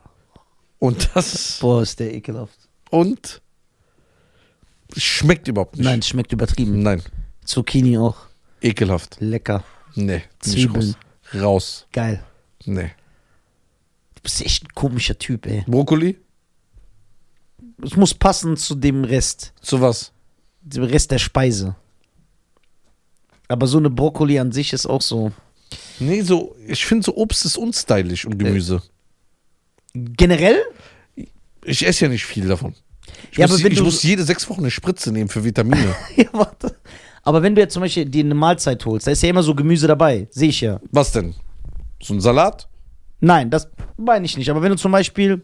[0.78, 1.58] Und das.
[1.60, 2.58] Boah, ist der ekelhaft.
[2.90, 3.40] Und.
[4.96, 5.84] Schmeckt überhaupt nicht.
[5.84, 6.82] Nein, es schmeckt übertrieben.
[6.82, 7.02] Nein.
[7.44, 8.16] Zucchini auch.
[8.60, 9.16] Ekelhaft.
[9.20, 9.64] Lecker.
[9.94, 10.22] Nee.
[10.44, 10.94] ich Zwiebeln.
[11.34, 11.86] Raus.
[11.92, 12.22] Geil.
[12.66, 12.90] Nee.
[14.14, 15.64] Du bist echt ein komischer Typ, ey.
[15.66, 16.18] Brokkoli?
[17.82, 19.52] Es muss passen zu dem Rest.
[19.60, 20.12] Zu was?
[20.62, 21.74] Dem Rest der Speise.
[23.48, 25.32] Aber so eine Brokkoli an sich ist auch so.
[25.98, 26.54] Nee, so.
[26.66, 28.82] Ich finde so Obst ist unstylisch und Gemüse.
[29.94, 30.62] Generell?
[31.64, 32.74] Ich esse ja nicht viel davon.
[33.30, 35.44] Ich, Ja, muss, aber wenn ich du- muss jede sechs Wochen eine Spritze nehmen für
[35.44, 35.94] Vitamine.
[36.16, 36.76] ja, warte.
[37.24, 39.54] Aber wenn du jetzt zum Beispiel dir eine Mahlzeit holst, da ist ja immer so
[39.54, 40.26] Gemüse dabei.
[40.30, 40.80] Sehe ich ja.
[40.90, 41.34] was denn?
[42.02, 42.68] So ein Salat?
[43.20, 44.50] Nein, das meine ich nicht.
[44.50, 45.42] Aber wenn du zum Beispiel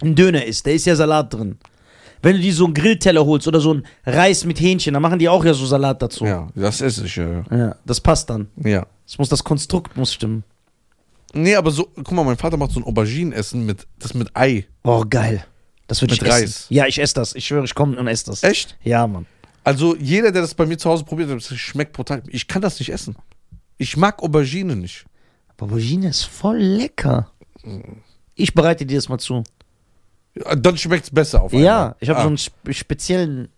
[0.00, 1.58] einen Döner isst, da ist ja Salat drin.
[2.22, 5.18] Wenn du dir so einen Grillteller holst oder so einen Reis mit Hähnchen, dann machen
[5.18, 6.24] die auch ja so Salat dazu.
[6.24, 7.44] Ja, das esse ich ja.
[7.50, 8.48] Ja, das passt dann.
[8.56, 8.86] Ja.
[9.06, 10.44] Es muss das Konstrukt muss stimmen.
[11.34, 14.66] Nee, aber so, guck mal, mein Vater macht so ein Auberginenessen mit, das mit Ei.
[14.84, 15.44] Oh, geil.
[15.88, 16.40] Das würde Mit ich essen.
[16.42, 16.66] Reis.
[16.68, 17.34] Ja, ich esse das.
[17.34, 18.42] Ich schwöre, ich komme und esse das.
[18.42, 18.76] Echt?
[18.82, 19.26] Ja, Mann.
[19.64, 22.22] Also jeder, der das bei mir zu Hause probiert, das schmeckt brutal.
[22.28, 23.16] Ich kann das nicht essen.
[23.78, 25.04] Ich mag Aubergine nicht.
[25.62, 27.30] Aber Aubergine ist voll lecker.
[28.34, 29.44] Ich bereite dir das mal zu.
[30.34, 31.64] Ja, Dann schmeckt es besser auf einmal.
[31.66, 33.48] Ja, ich habe ah, so einen spe- speziellen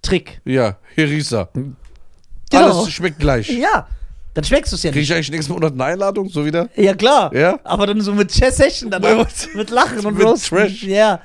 [0.00, 0.40] Trick.
[0.44, 1.48] Ja, Herisa.
[1.52, 1.72] Genau.
[2.80, 3.48] Alles schmeckt gleich.
[3.58, 3.86] Ja,
[4.34, 5.10] dann schmeckst du es ja Kriege nicht.
[5.10, 6.70] ich eigentlich nächsten Monat eine Einladung, so wieder?
[6.76, 7.34] Ja, klar.
[7.34, 7.58] Ja?
[7.64, 10.42] Aber dann so mit Chess Session, dann Ja, mit Lachen und Mit.
[10.48, 10.84] Trash.
[10.84, 11.20] Ja.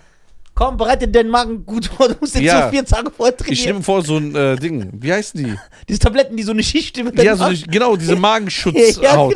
[0.53, 2.09] Komm, bereite deinen Magen gut vor.
[2.09, 2.65] Du musst jetzt Ja.
[2.65, 3.65] so vier Tage vorher Ich trainieren.
[3.67, 4.89] nehme vor, so ein äh, Ding.
[4.93, 5.55] Wie heißen die?
[5.87, 8.99] Diese Tabletten, die so eine Schicht über Ja, so eine, genau, diese Ja, Magenschutzhaut.
[9.01, 9.31] genau.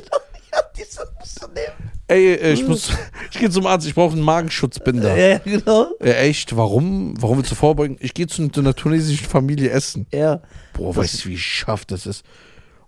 [2.08, 2.92] Ey, äh, ich muss,
[3.32, 5.16] ich gehe zum Arzt, ich brauche einen Magenschutzbinder.
[5.16, 5.88] Ja, genau.
[6.00, 6.56] Äh, echt?
[6.56, 7.14] Warum?
[7.22, 7.98] Warum willst du vorbeugen?
[8.00, 10.08] Ich gehe zu einer tunesischen Familie essen.
[10.12, 10.42] Ja.
[10.74, 12.26] Boah, weißt du, wie scharf das ist?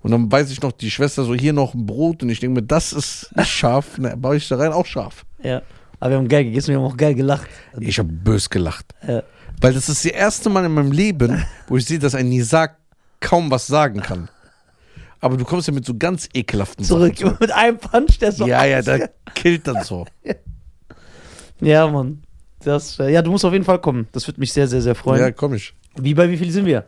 [0.01, 2.23] Und dann weiß ich noch, die Schwester so, hier noch ein Brot.
[2.23, 3.97] Und ich denke mir, das ist nicht scharf.
[3.97, 5.25] Ne, baue ich da rein, auch scharf.
[5.41, 5.61] Ja.
[6.01, 7.47] Aber wir haben geil gegessen, wir haben auch geil gelacht.
[7.79, 8.87] Ich habe bös gelacht.
[9.07, 9.23] Ja.
[9.61, 12.71] Weil das ist das erste Mal in meinem Leben, wo ich sehe, dass ein Nisa
[13.21, 14.27] kaum was sagen kann.
[15.23, 17.37] Aber du kommst ja mit so ganz ekelhaften Zurück Sachen.
[17.39, 18.45] mit einem Punch, der so.
[18.45, 20.05] Ja, ja, der killt dann so.
[21.61, 22.23] Ja, Mann.
[22.59, 24.09] Das, äh, ja, du musst auf jeden Fall kommen.
[24.11, 25.21] Das würde mich sehr, sehr, sehr freuen.
[25.21, 25.73] Ja, komm ich.
[25.95, 26.85] Wie bei wie viel sind wir?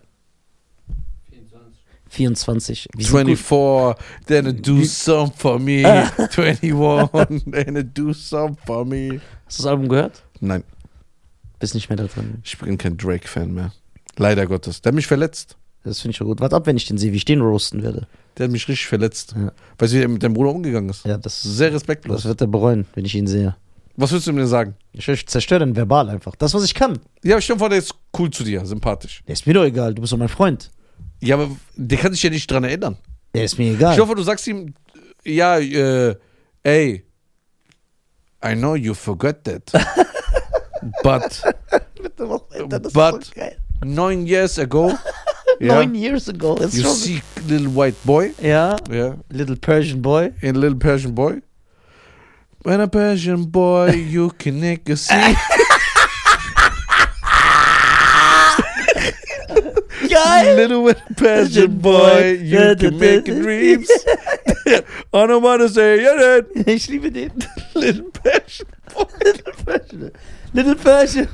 [2.10, 2.90] 24.
[2.90, 2.90] 24.
[2.94, 5.86] Wir sind 24, then it do some for me.
[6.36, 9.22] 21, then it do some for me.
[9.46, 10.24] Hast du das Album gehört?
[10.42, 10.64] Nein,
[11.60, 12.40] Bist nicht mehr da drin.
[12.44, 13.72] ich bin kein Drake-Fan mehr.
[14.18, 14.82] Leider Gottes.
[14.82, 15.56] Der hat mich verletzt.
[15.86, 16.40] Das finde ich schon gut.
[16.42, 18.08] Warte ab, wenn ich den sehe, wie ich den roasten werde.
[18.38, 19.34] Der hat mich richtig verletzt.
[19.38, 19.52] Ja.
[19.78, 21.06] Weißt du, wie er mit deinem Bruder umgegangen ist?
[21.06, 22.18] Ja, das, Sehr respektlos.
[22.24, 23.56] das wird er bereuen, wenn ich ihn sehe.
[23.96, 24.76] Was willst du mir denn sagen?
[24.92, 26.36] Ich, ich zerstöre den verbal einfach.
[26.36, 27.00] Das, was ich kann.
[27.24, 29.24] Ja, aber dir vor, der ist cool zu dir, sympathisch.
[29.28, 29.94] Der ist mir doch egal.
[29.94, 30.72] Du bist doch mein Freund.
[31.22, 32.98] Ja, aber der kann sich ja nicht dran erinnern.
[33.34, 33.94] Ja, ist mir egal.
[33.94, 34.74] Ich hoffe, du sagst ihm,
[35.24, 36.16] ja, äh,
[36.64, 37.06] ey,
[38.44, 39.72] I know you forgot that.
[41.04, 41.42] but
[42.20, 43.58] Alter, das ist but- so geil.
[43.84, 44.94] nine years ago,
[45.60, 46.56] yeah, Nine years ago.
[46.56, 50.34] Ist you schon, see little white boy, ja, yeah, Little Persian Boy.
[50.42, 51.42] and little Persian boy.
[52.64, 55.14] When a Persian boy, you can make a see.
[60.08, 60.56] Geil!
[60.56, 63.90] Little Persian boy, you can make dreams.
[64.68, 66.68] I don't wanna say yeah, that.
[66.68, 67.32] Ich liebe den.
[67.74, 68.68] Little Persian.
[69.24, 70.12] Little Persian.
[70.54, 71.28] Little Persian.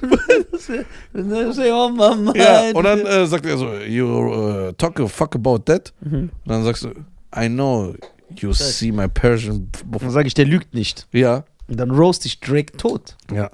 [1.53, 2.33] Say, oh Mama.
[2.35, 5.93] Ja, und dann äh, sagt er so, you uh, talk a fuck about that.
[6.01, 6.13] Mhm.
[6.13, 6.89] Und dann sagst du,
[7.35, 7.93] I know
[8.35, 9.69] you see my Persian.
[9.99, 11.07] Dann sage ich, der lügt nicht.
[11.11, 13.15] Ja, Und dann roast ich Drake tot.
[13.31, 13.49] ja.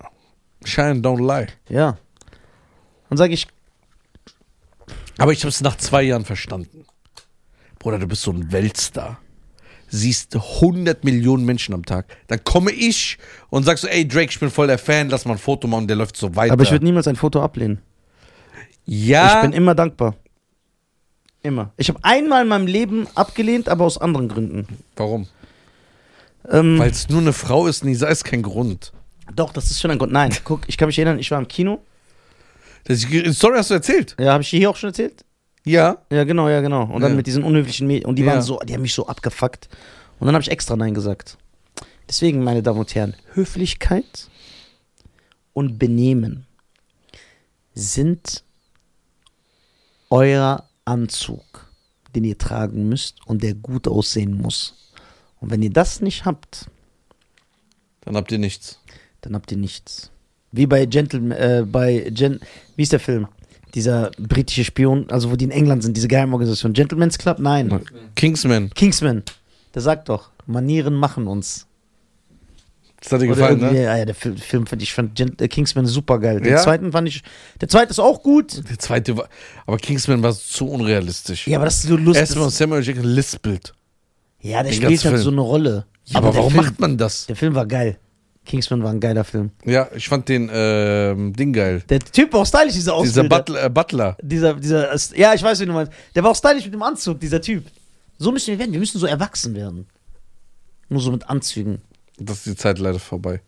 [0.66, 1.48] Shine, don't lie.
[1.70, 1.98] Ja.
[3.10, 3.48] Dann sage ich,
[5.18, 6.86] Aber ich habe es nach zwei Jahren verstanden.
[7.80, 9.20] Bruder, du bist so ein Weltstar.
[9.90, 12.06] Siehst 100 Millionen Menschen am Tag.
[12.28, 13.18] Dann komme ich
[13.50, 15.88] und sag so, ey Drake, ich bin voll der Fan, lass mal ein Foto machen,
[15.88, 16.54] der läuft so weiter.
[16.54, 17.80] aber ich würde niemals ein Foto ablehnen.
[18.86, 20.16] ja, Ich bin immer dankbar.
[21.42, 21.72] Immer.
[21.78, 24.68] Ich habe einmal in meinem Leben abgelehnt, aber aus anderen Gründen.
[24.98, 25.28] warum?
[26.50, 28.92] Ähm, Weil es nur eine Frau ist, Nisa ist kein Grund.
[29.36, 30.12] doch, das ist schon ein Grund.
[30.12, 31.80] Nein, guck, ich kann mich erinnern, ich war im Kino.
[32.86, 34.16] Das, die Story hast du erzählt?
[34.20, 35.24] Ja, habe ich dir hier auch schon erzählt?
[35.68, 35.98] Ja.
[36.12, 36.84] Ja, genau, ja, genau.
[36.84, 37.16] Und dann Ja.
[37.18, 38.08] mit diesen unhöflichen Mädchen.
[38.10, 38.32] Und die Ja.
[38.34, 39.70] waren so, die haben mich so abgefuckt.
[40.20, 41.38] Und dann habe ich extra Nein gesagt.
[42.08, 44.30] Deswegen, meine Damen und Herren, Höflichkeit
[45.54, 46.46] und Benehmen
[47.74, 48.44] sind
[50.10, 51.70] euer Anzug,
[52.16, 54.92] den ihr tragen müsst und der gut aussehen muss.
[55.40, 56.70] Und wenn ihr das nicht habt,
[58.02, 58.80] Dann habt ihr nichts.
[59.22, 60.12] dann habt ihr nichts.
[60.52, 62.40] Wie bei Gentleman, äh, bei Gen,
[62.78, 63.28] wie ist der Film?
[63.78, 66.74] Dieser britische Spion, also wo die in England sind, diese Geheimorganisation.
[66.74, 67.38] Gentleman's Club?
[67.38, 67.80] Nein.
[68.16, 68.72] Kingsman.
[68.74, 69.22] Kingsman.
[69.76, 71.68] Der sagt doch, Manieren machen uns.
[73.00, 73.80] Das hat dir gefallen, ne?
[73.80, 76.42] Ja, ja, der Film, fand ich fand äh, Kingsman super geil.
[76.42, 76.58] Den Ja?
[76.64, 77.22] zweiten fand ich,
[77.62, 78.68] der zweite ist auch gut.
[78.68, 79.30] Der zweite war.
[79.68, 81.48] Aber Kingsman war zu unrealistisch.
[81.48, 82.22] Ja, aber das ist so lustig.
[82.22, 83.74] Erstmal Samuel Jackson lispelt.
[84.42, 85.18] Ja, der den spielt halt Film.
[85.24, 85.86] so eine Rolle.
[86.16, 87.28] aber der warum Film, macht man das?
[87.28, 88.00] Der Film war geil.
[88.48, 89.52] Kingsman war ein geiler Film.
[89.66, 91.84] Ja, ich fand den ähm, Ding geil.
[91.90, 93.38] Der Typ war auch stylisch, dieser Dieser Ausbilder.
[93.38, 94.18] Butler, äh, Butler.
[94.22, 95.92] Dieser, dieser, ja, ich weiß, wie du meinst.
[96.16, 97.66] Der war auch stylisch mit dem Anzug, dieser Typ.
[98.18, 98.72] So müssen wir werden.
[98.72, 99.86] Wir müssen so erwachsen werden.
[100.90, 101.82] Nur so mit Anzügen.
[102.18, 103.42] Das ist die Zeit leider vorbei.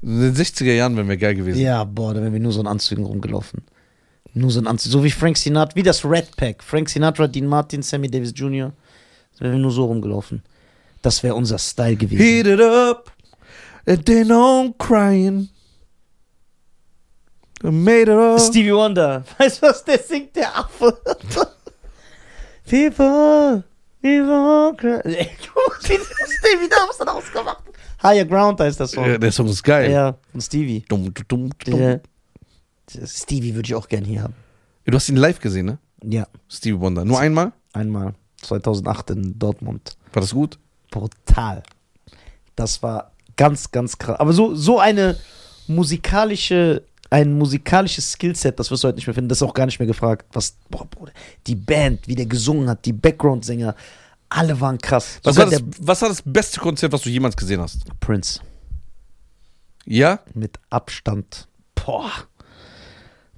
[0.00, 1.60] In den 60er Jahren wären wir geil gewesen.
[1.60, 3.62] Ja, boah, da wären wir nur so in Anzügen rumgelaufen.
[4.34, 4.92] Nur so in Anzügen.
[4.92, 6.64] So wie Frank Sinatra, wie das Red Pack.
[6.64, 8.72] Frank Sinatra, Dean Martin, Sammy Davis Jr.
[9.38, 10.42] Da wären wir nur so rumgelaufen.
[11.02, 12.22] Das wäre unser Style gewesen.
[12.22, 13.11] Heat it up.
[13.86, 15.48] And then I'm crying.
[17.64, 18.40] I made it up.
[18.40, 19.24] Stevie Wonder.
[19.38, 20.98] Weißt du, was der singt, der Affe?
[22.68, 23.64] People,
[24.00, 25.00] people cry.
[25.04, 27.64] Ey, guck mal, wie das Stevie da was dann ausgemacht.
[28.02, 29.04] Higher Ground heißt das Song.
[29.04, 29.90] Ja, der Song ist geil.
[29.90, 30.84] Ja, von Stevie.
[30.88, 32.00] Dumm, dumm, dumm,
[32.94, 34.34] der Stevie würde ich auch gern hier haben.
[34.84, 35.78] Du hast ihn live gesehen, ne?
[36.02, 37.04] Ja, Stevie Wonder.
[37.04, 37.52] Nur einmal?
[37.72, 38.14] einmal.
[38.42, 39.96] 2008 in Dortmund.
[40.12, 40.58] War das gut?
[40.92, 41.64] brutal.
[42.54, 44.18] Das war ganz, ganz krass.
[44.20, 45.16] Aber so, so eine
[45.66, 49.28] musikalische, ein musikalisches Skillset, das wirst du heute nicht mehr finden.
[49.28, 50.26] Das ist auch gar nicht mehr gefragt.
[50.32, 51.12] Was, boah, Bruder,
[51.46, 53.74] die Band, wie der gesungen hat, die Background-Sänger,
[54.28, 55.20] alle waren krass.
[55.24, 57.80] Was war, das, was war das beste Konzert, was du jemals gesehen hast?
[58.00, 58.40] Prince
[59.84, 60.20] Ja?
[60.34, 61.48] mit Abstand.
[61.74, 62.10] Boah.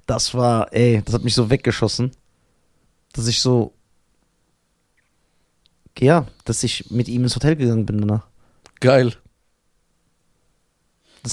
[0.05, 2.11] Das war, ey, das hat mich so weggeschossen,
[3.11, 3.73] dass ich so,
[5.99, 8.27] ja, dass ich mit ihm ins Hotel gegangen bin danach.
[8.79, 9.13] Geil.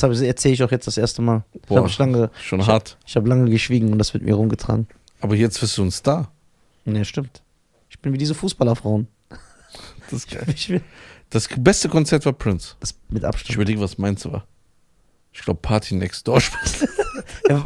[0.00, 1.44] Das ich- erzähle ich auch jetzt das erste Mal.
[1.54, 1.78] Ich Boah.
[1.78, 2.96] habe ich lange, Schon Ich- hart.
[3.06, 4.88] ich habe lange geschwiegen und das wird mir rumgetragen.
[5.20, 6.32] Aber jetzt wirst du ein Star.
[6.84, 7.42] Ja, stimmt.
[7.90, 9.06] Ich bin wie diese Fußballerfrauen.
[10.10, 10.44] Das, ist geil.
[10.48, 10.72] Ich
[11.30, 12.74] das beste Konzert war Prince.
[12.80, 13.54] das mit Ich Abstand.
[13.54, 14.46] überlege, was meins war.
[15.32, 16.42] Ich glaube, Party Next Door.
[17.48, 17.64] Ja.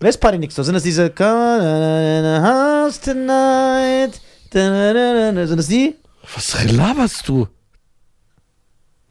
[0.00, 0.64] Wer ist Party Next Door?
[0.64, 4.20] Sind das diese Come in the house tonight?
[4.52, 5.94] Sind das die?
[6.34, 7.46] Was laberst du?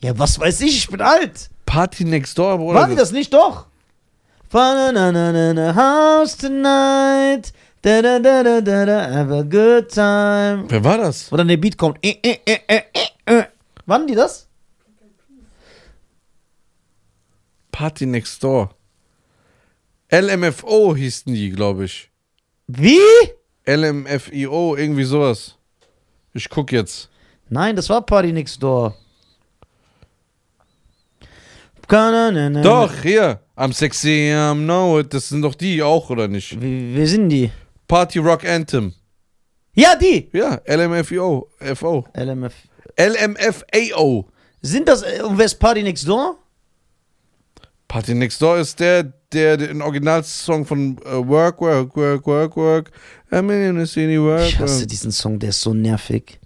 [0.04, 1.50] Ja, was weiß ich, ich bin alt.
[1.66, 2.80] Party Next Door, Bruder.
[2.80, 3.34] Waren die das nicht?
[3.34, 3.68] Doch.
[4.54, 7.54] House tonight.
[7.84, 9.12] Da, da, da, da, da, da.
[9.12, 10.66] Have a good time.
[10.70, 11.32] Wer war das?
[11.32, 11.98] Wo dann der Beat kommt.
[12.04, 12.82] Äh, äh, äh, äh,
[13.26, 13.44] äh, äh.
[13.86, 14.48] Wann die das?
[17.72, 18.76] Party Next Door.
[20.12, 22.12] LMFO hießen die, glaube ich.
[22.68, 23.00] Wie?
[23.66, 25.56] LMFIO, irgendwie sowas.
[26.34, 27.10] Ich guck jetzt.
[27.50, 28.96] Nein, das war Party Next Door.
[32.63, 32.93] Doch.
[33.01, 33.39] Hier.
[33.58, 35.13] I'm sexy, I'm know it.
[35.13, 36.60] Das sind doch die auch, oder nicht?
[36.62, 37.51] Wie, wer sind die?
[37.88, 38.93] Party Rock Anthem.
[39.73, 40.30] Ja, die.
[40.34, 41.49] Ja, LMFAO.
[41.75, 42.06] FO.
[42.13, 42.54] LMF.
[42.97, 44.25] LMFAO.
[44.62, 46.38] Sind das, äh, und wer ist Party Next Door?
[47.88, 52.91] Party Next Door ist der, der den Originalsong von äh, Work, Work, Work, Work, Work.
[53.32, 56.39] I'm in the city, work, Ich hasse diesen Song, der ist so nervig.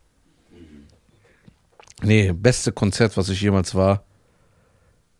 [2.01, 4.04] Nee, beste Konzert, was ich jemals war,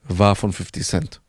[0.08, 1.22] war von 50 Cent.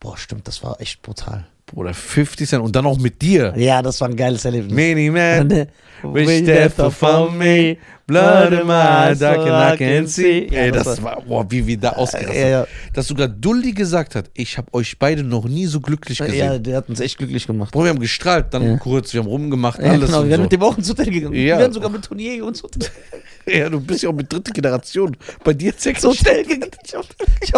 [0.00, 1.46] Boah, stimmt, das war echt brutal.
[1.66, 3.54] Bruder, 50 Cent und dann auch mit dir.
[3.56, 4.72] Ja, das war ein geiles Erlebnis.
[4.72, 5.68] Many man,
[6.02, 10.48] Wish death upon me, blood in my eyes, dark and I can see.
[10.50, 12.66] Ey, das war, boah, wie wir da ausgerastet Ja, ja.
[12.92, 16.34] Dass sogar Dulli gesagt hat, ich habe euch beide noch nie so glücklich gesehen.
[16.36, 17.72] Ja, der hat uns echt glücklich gemacht.
[17.72, 18.76] Boah, wir haben gestrahlt, dann Ja.
[18.78, 20.42] kurz, wir haben rumgemacht, alles genau, wir werden so.
[20.42, 21.34] mit dem auch ins Hotel gegangen.
[21.34, 22.88] Wir werden sogar mit Turnier ins Hotel,
[23.46, 25.16] Ja, du bist ja auch mit dritte Generation.
[25.44, 26.70] Bei dir sechs Hotel gegangen.
[26.84, 27.06] Ich habe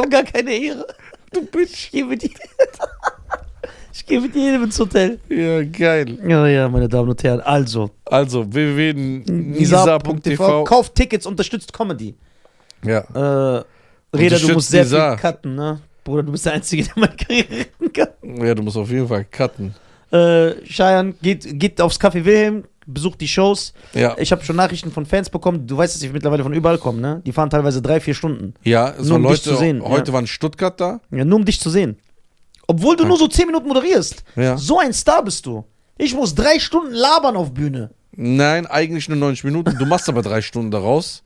[0.02, 0.86] hab gar keine Ehre.
[1.32, 1.72] Du Bitch.
[1.72, 2.36] Ich gehe mit jedem.
[3.96, 5.20] Ich gehe mit jedem ins Hotel.
[5.28, 6.18] Ja, geil.
[6.26, 7.40] Ja, ja, meine Damen und Herren.
[7.42, 10.12] Also, Also, www.nisa.tv.
[10.12, 10.64] nisa.tv.
[10.64, 12.16] Kauft Tickets, unterstützt Comedy.
[12.84, 12.98] Ja.
[12.98, 13.64] Äh,
[14.16, 15.16] Reda, du musst sehr Nisa.
[15.16, 15.80] viel cutten, ne?
[16.02, 18.08] Bruder, du bist der Einzige, der meine Karriere retten kann.
[18.44, 19.74] ja, du musst auf jeden Fall cutten.
[20.10, 23.72] Äh, Cheyenne, geht, geht aufs Café Wilhelm, besucht die Shows.
[23.94, 24.16] Ja.
[24.18, 25.66] Ich habe schon Nachrichten von Fans bekommen.
[25.66, 27.22] Du weißt, dass ich mittlerweile von überall komme, ne?
[27.24, 28.54] Die fahren teilweise drei, vier Stunden.
[28.64, 30.14] Ja, es Nur um dich Leute, zu sehen, heute ja.
[30.14, 31.00] waren Stuttgart da.
[31.12, 31.96] Ja, nur um dich zu sehen.
[32.66, 34.24] Obwohl du nur so zehn Minuten moderierst.
[34.36, 34.56] Ja.
[34.56, 35.64] So ein Star bist du.
[35.98, 37.90] Ich muss drei Stunden labern auf Bühne.
[38.12, 39.76] Nein, eigentlich nur 90 Minuten.
[39.78, 41.22] Du machst aber drei Stunden daraus,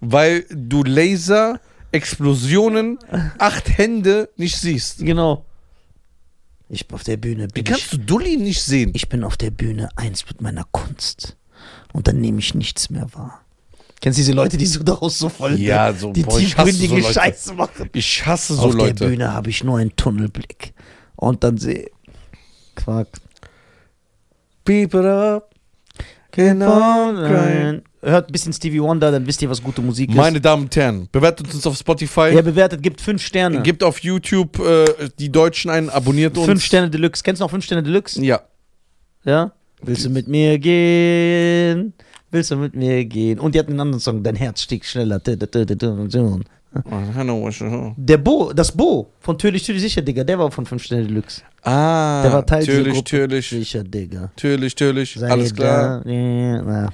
[0.00, 1.60] weil du Laser,
[1.92, 2.98] Explosionen,
[3.38, 4.98] acht Hände nicht siehst.
[4.98, 5.44] Genau.
[6.68, 7.48] Ich bin auf der Bühne.
[7.54, 8.90] Wie kannst du Dulli nicht sehen?
[8.94, 11.36] ich bin auf der Bühne eins mit meiner Kunst.
[11.92, 13.45] Und dann nehme ich nichts mehr wahr.
[14.00, 16.96] Kennst du diese Leute, die so daraus so voll Ja, so, die boah, so tiefgründige
[16.96, 17.14] Leute.
[17.14, 17.88] Scheiße machen?
[17.94, 18.94] Ich hasse so auf Leute.
[18.94, 20.74] der Bühne habe ich nur einen Tunnelblick.
[21.16, 21.90] Und dann sehe
[22.74, 23.08] Quark.
[24.64, 25.50] Beep it up.
[26.30, 27.12] Genau.
[28.02, 31.08] Hört ein bisschen Stevie Wonder, dann wisst ihr, was gute Musik Meine Damen und Herren,
[31.10, 32.28] bewertet uns auf Spotify.
[32.28, 32.34] ist.
[32.34, 33.62] Ja, bewertet, gibt fünf Sterne.
[33.62, 36.46] Gebt auf YouTube äh, die Deutschen ein, abonniert uns.
[36.46, 37.22] fünf Sterne Deluxe.
[37.24, 38.22] Kennst du noch fünf Sterne Deluxe?
[38.22, 38.42] Ja.
[39.24, 39.52] Ja?
[39.82, 41.94] Willst du mit mir gehen?
[42.36, 43.38] Willst du mit mir gehen?
[43.40, 45.18] Und die hatten einen anderen Song, Dein Herz stieg schneller.
[47.96, 51.40] Der Bo, das Bo von Tödlich, Tödlich, Sicher, Digga, der war von 5 Sterne Deluxe.
[51.62, 53.16] Ah, Der war Teil natürlich, Gruppe.
[53.16, 54.20] natürlich, Sicher, Digga.
[54.20, 55.14] natürlich, natürlich.
[55.14, 56.02] Sei Alles klar.
[56.04, 56.10] Da.
[56.10, 56.88] Ja, na.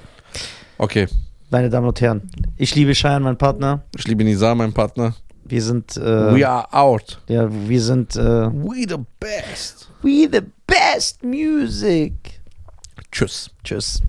[0.77, 1.07] Okay.
[1.49, 2.21] Meine Damen und Herren,
[2.55, 3.83] ich liebe Cheyenne, mein Partner.
[3.97, 5.13] Ich liebe Nisa, mein Partner.
[5.43, 7.19] Wir sind, äh, We are out.
[7.27, 9.89] ja, wir sind, äh, We the best.
[10.01, 12.13] we the best music.
[13.11, 13.49] Tschüss.
[13.65, 14.01] Tschüss.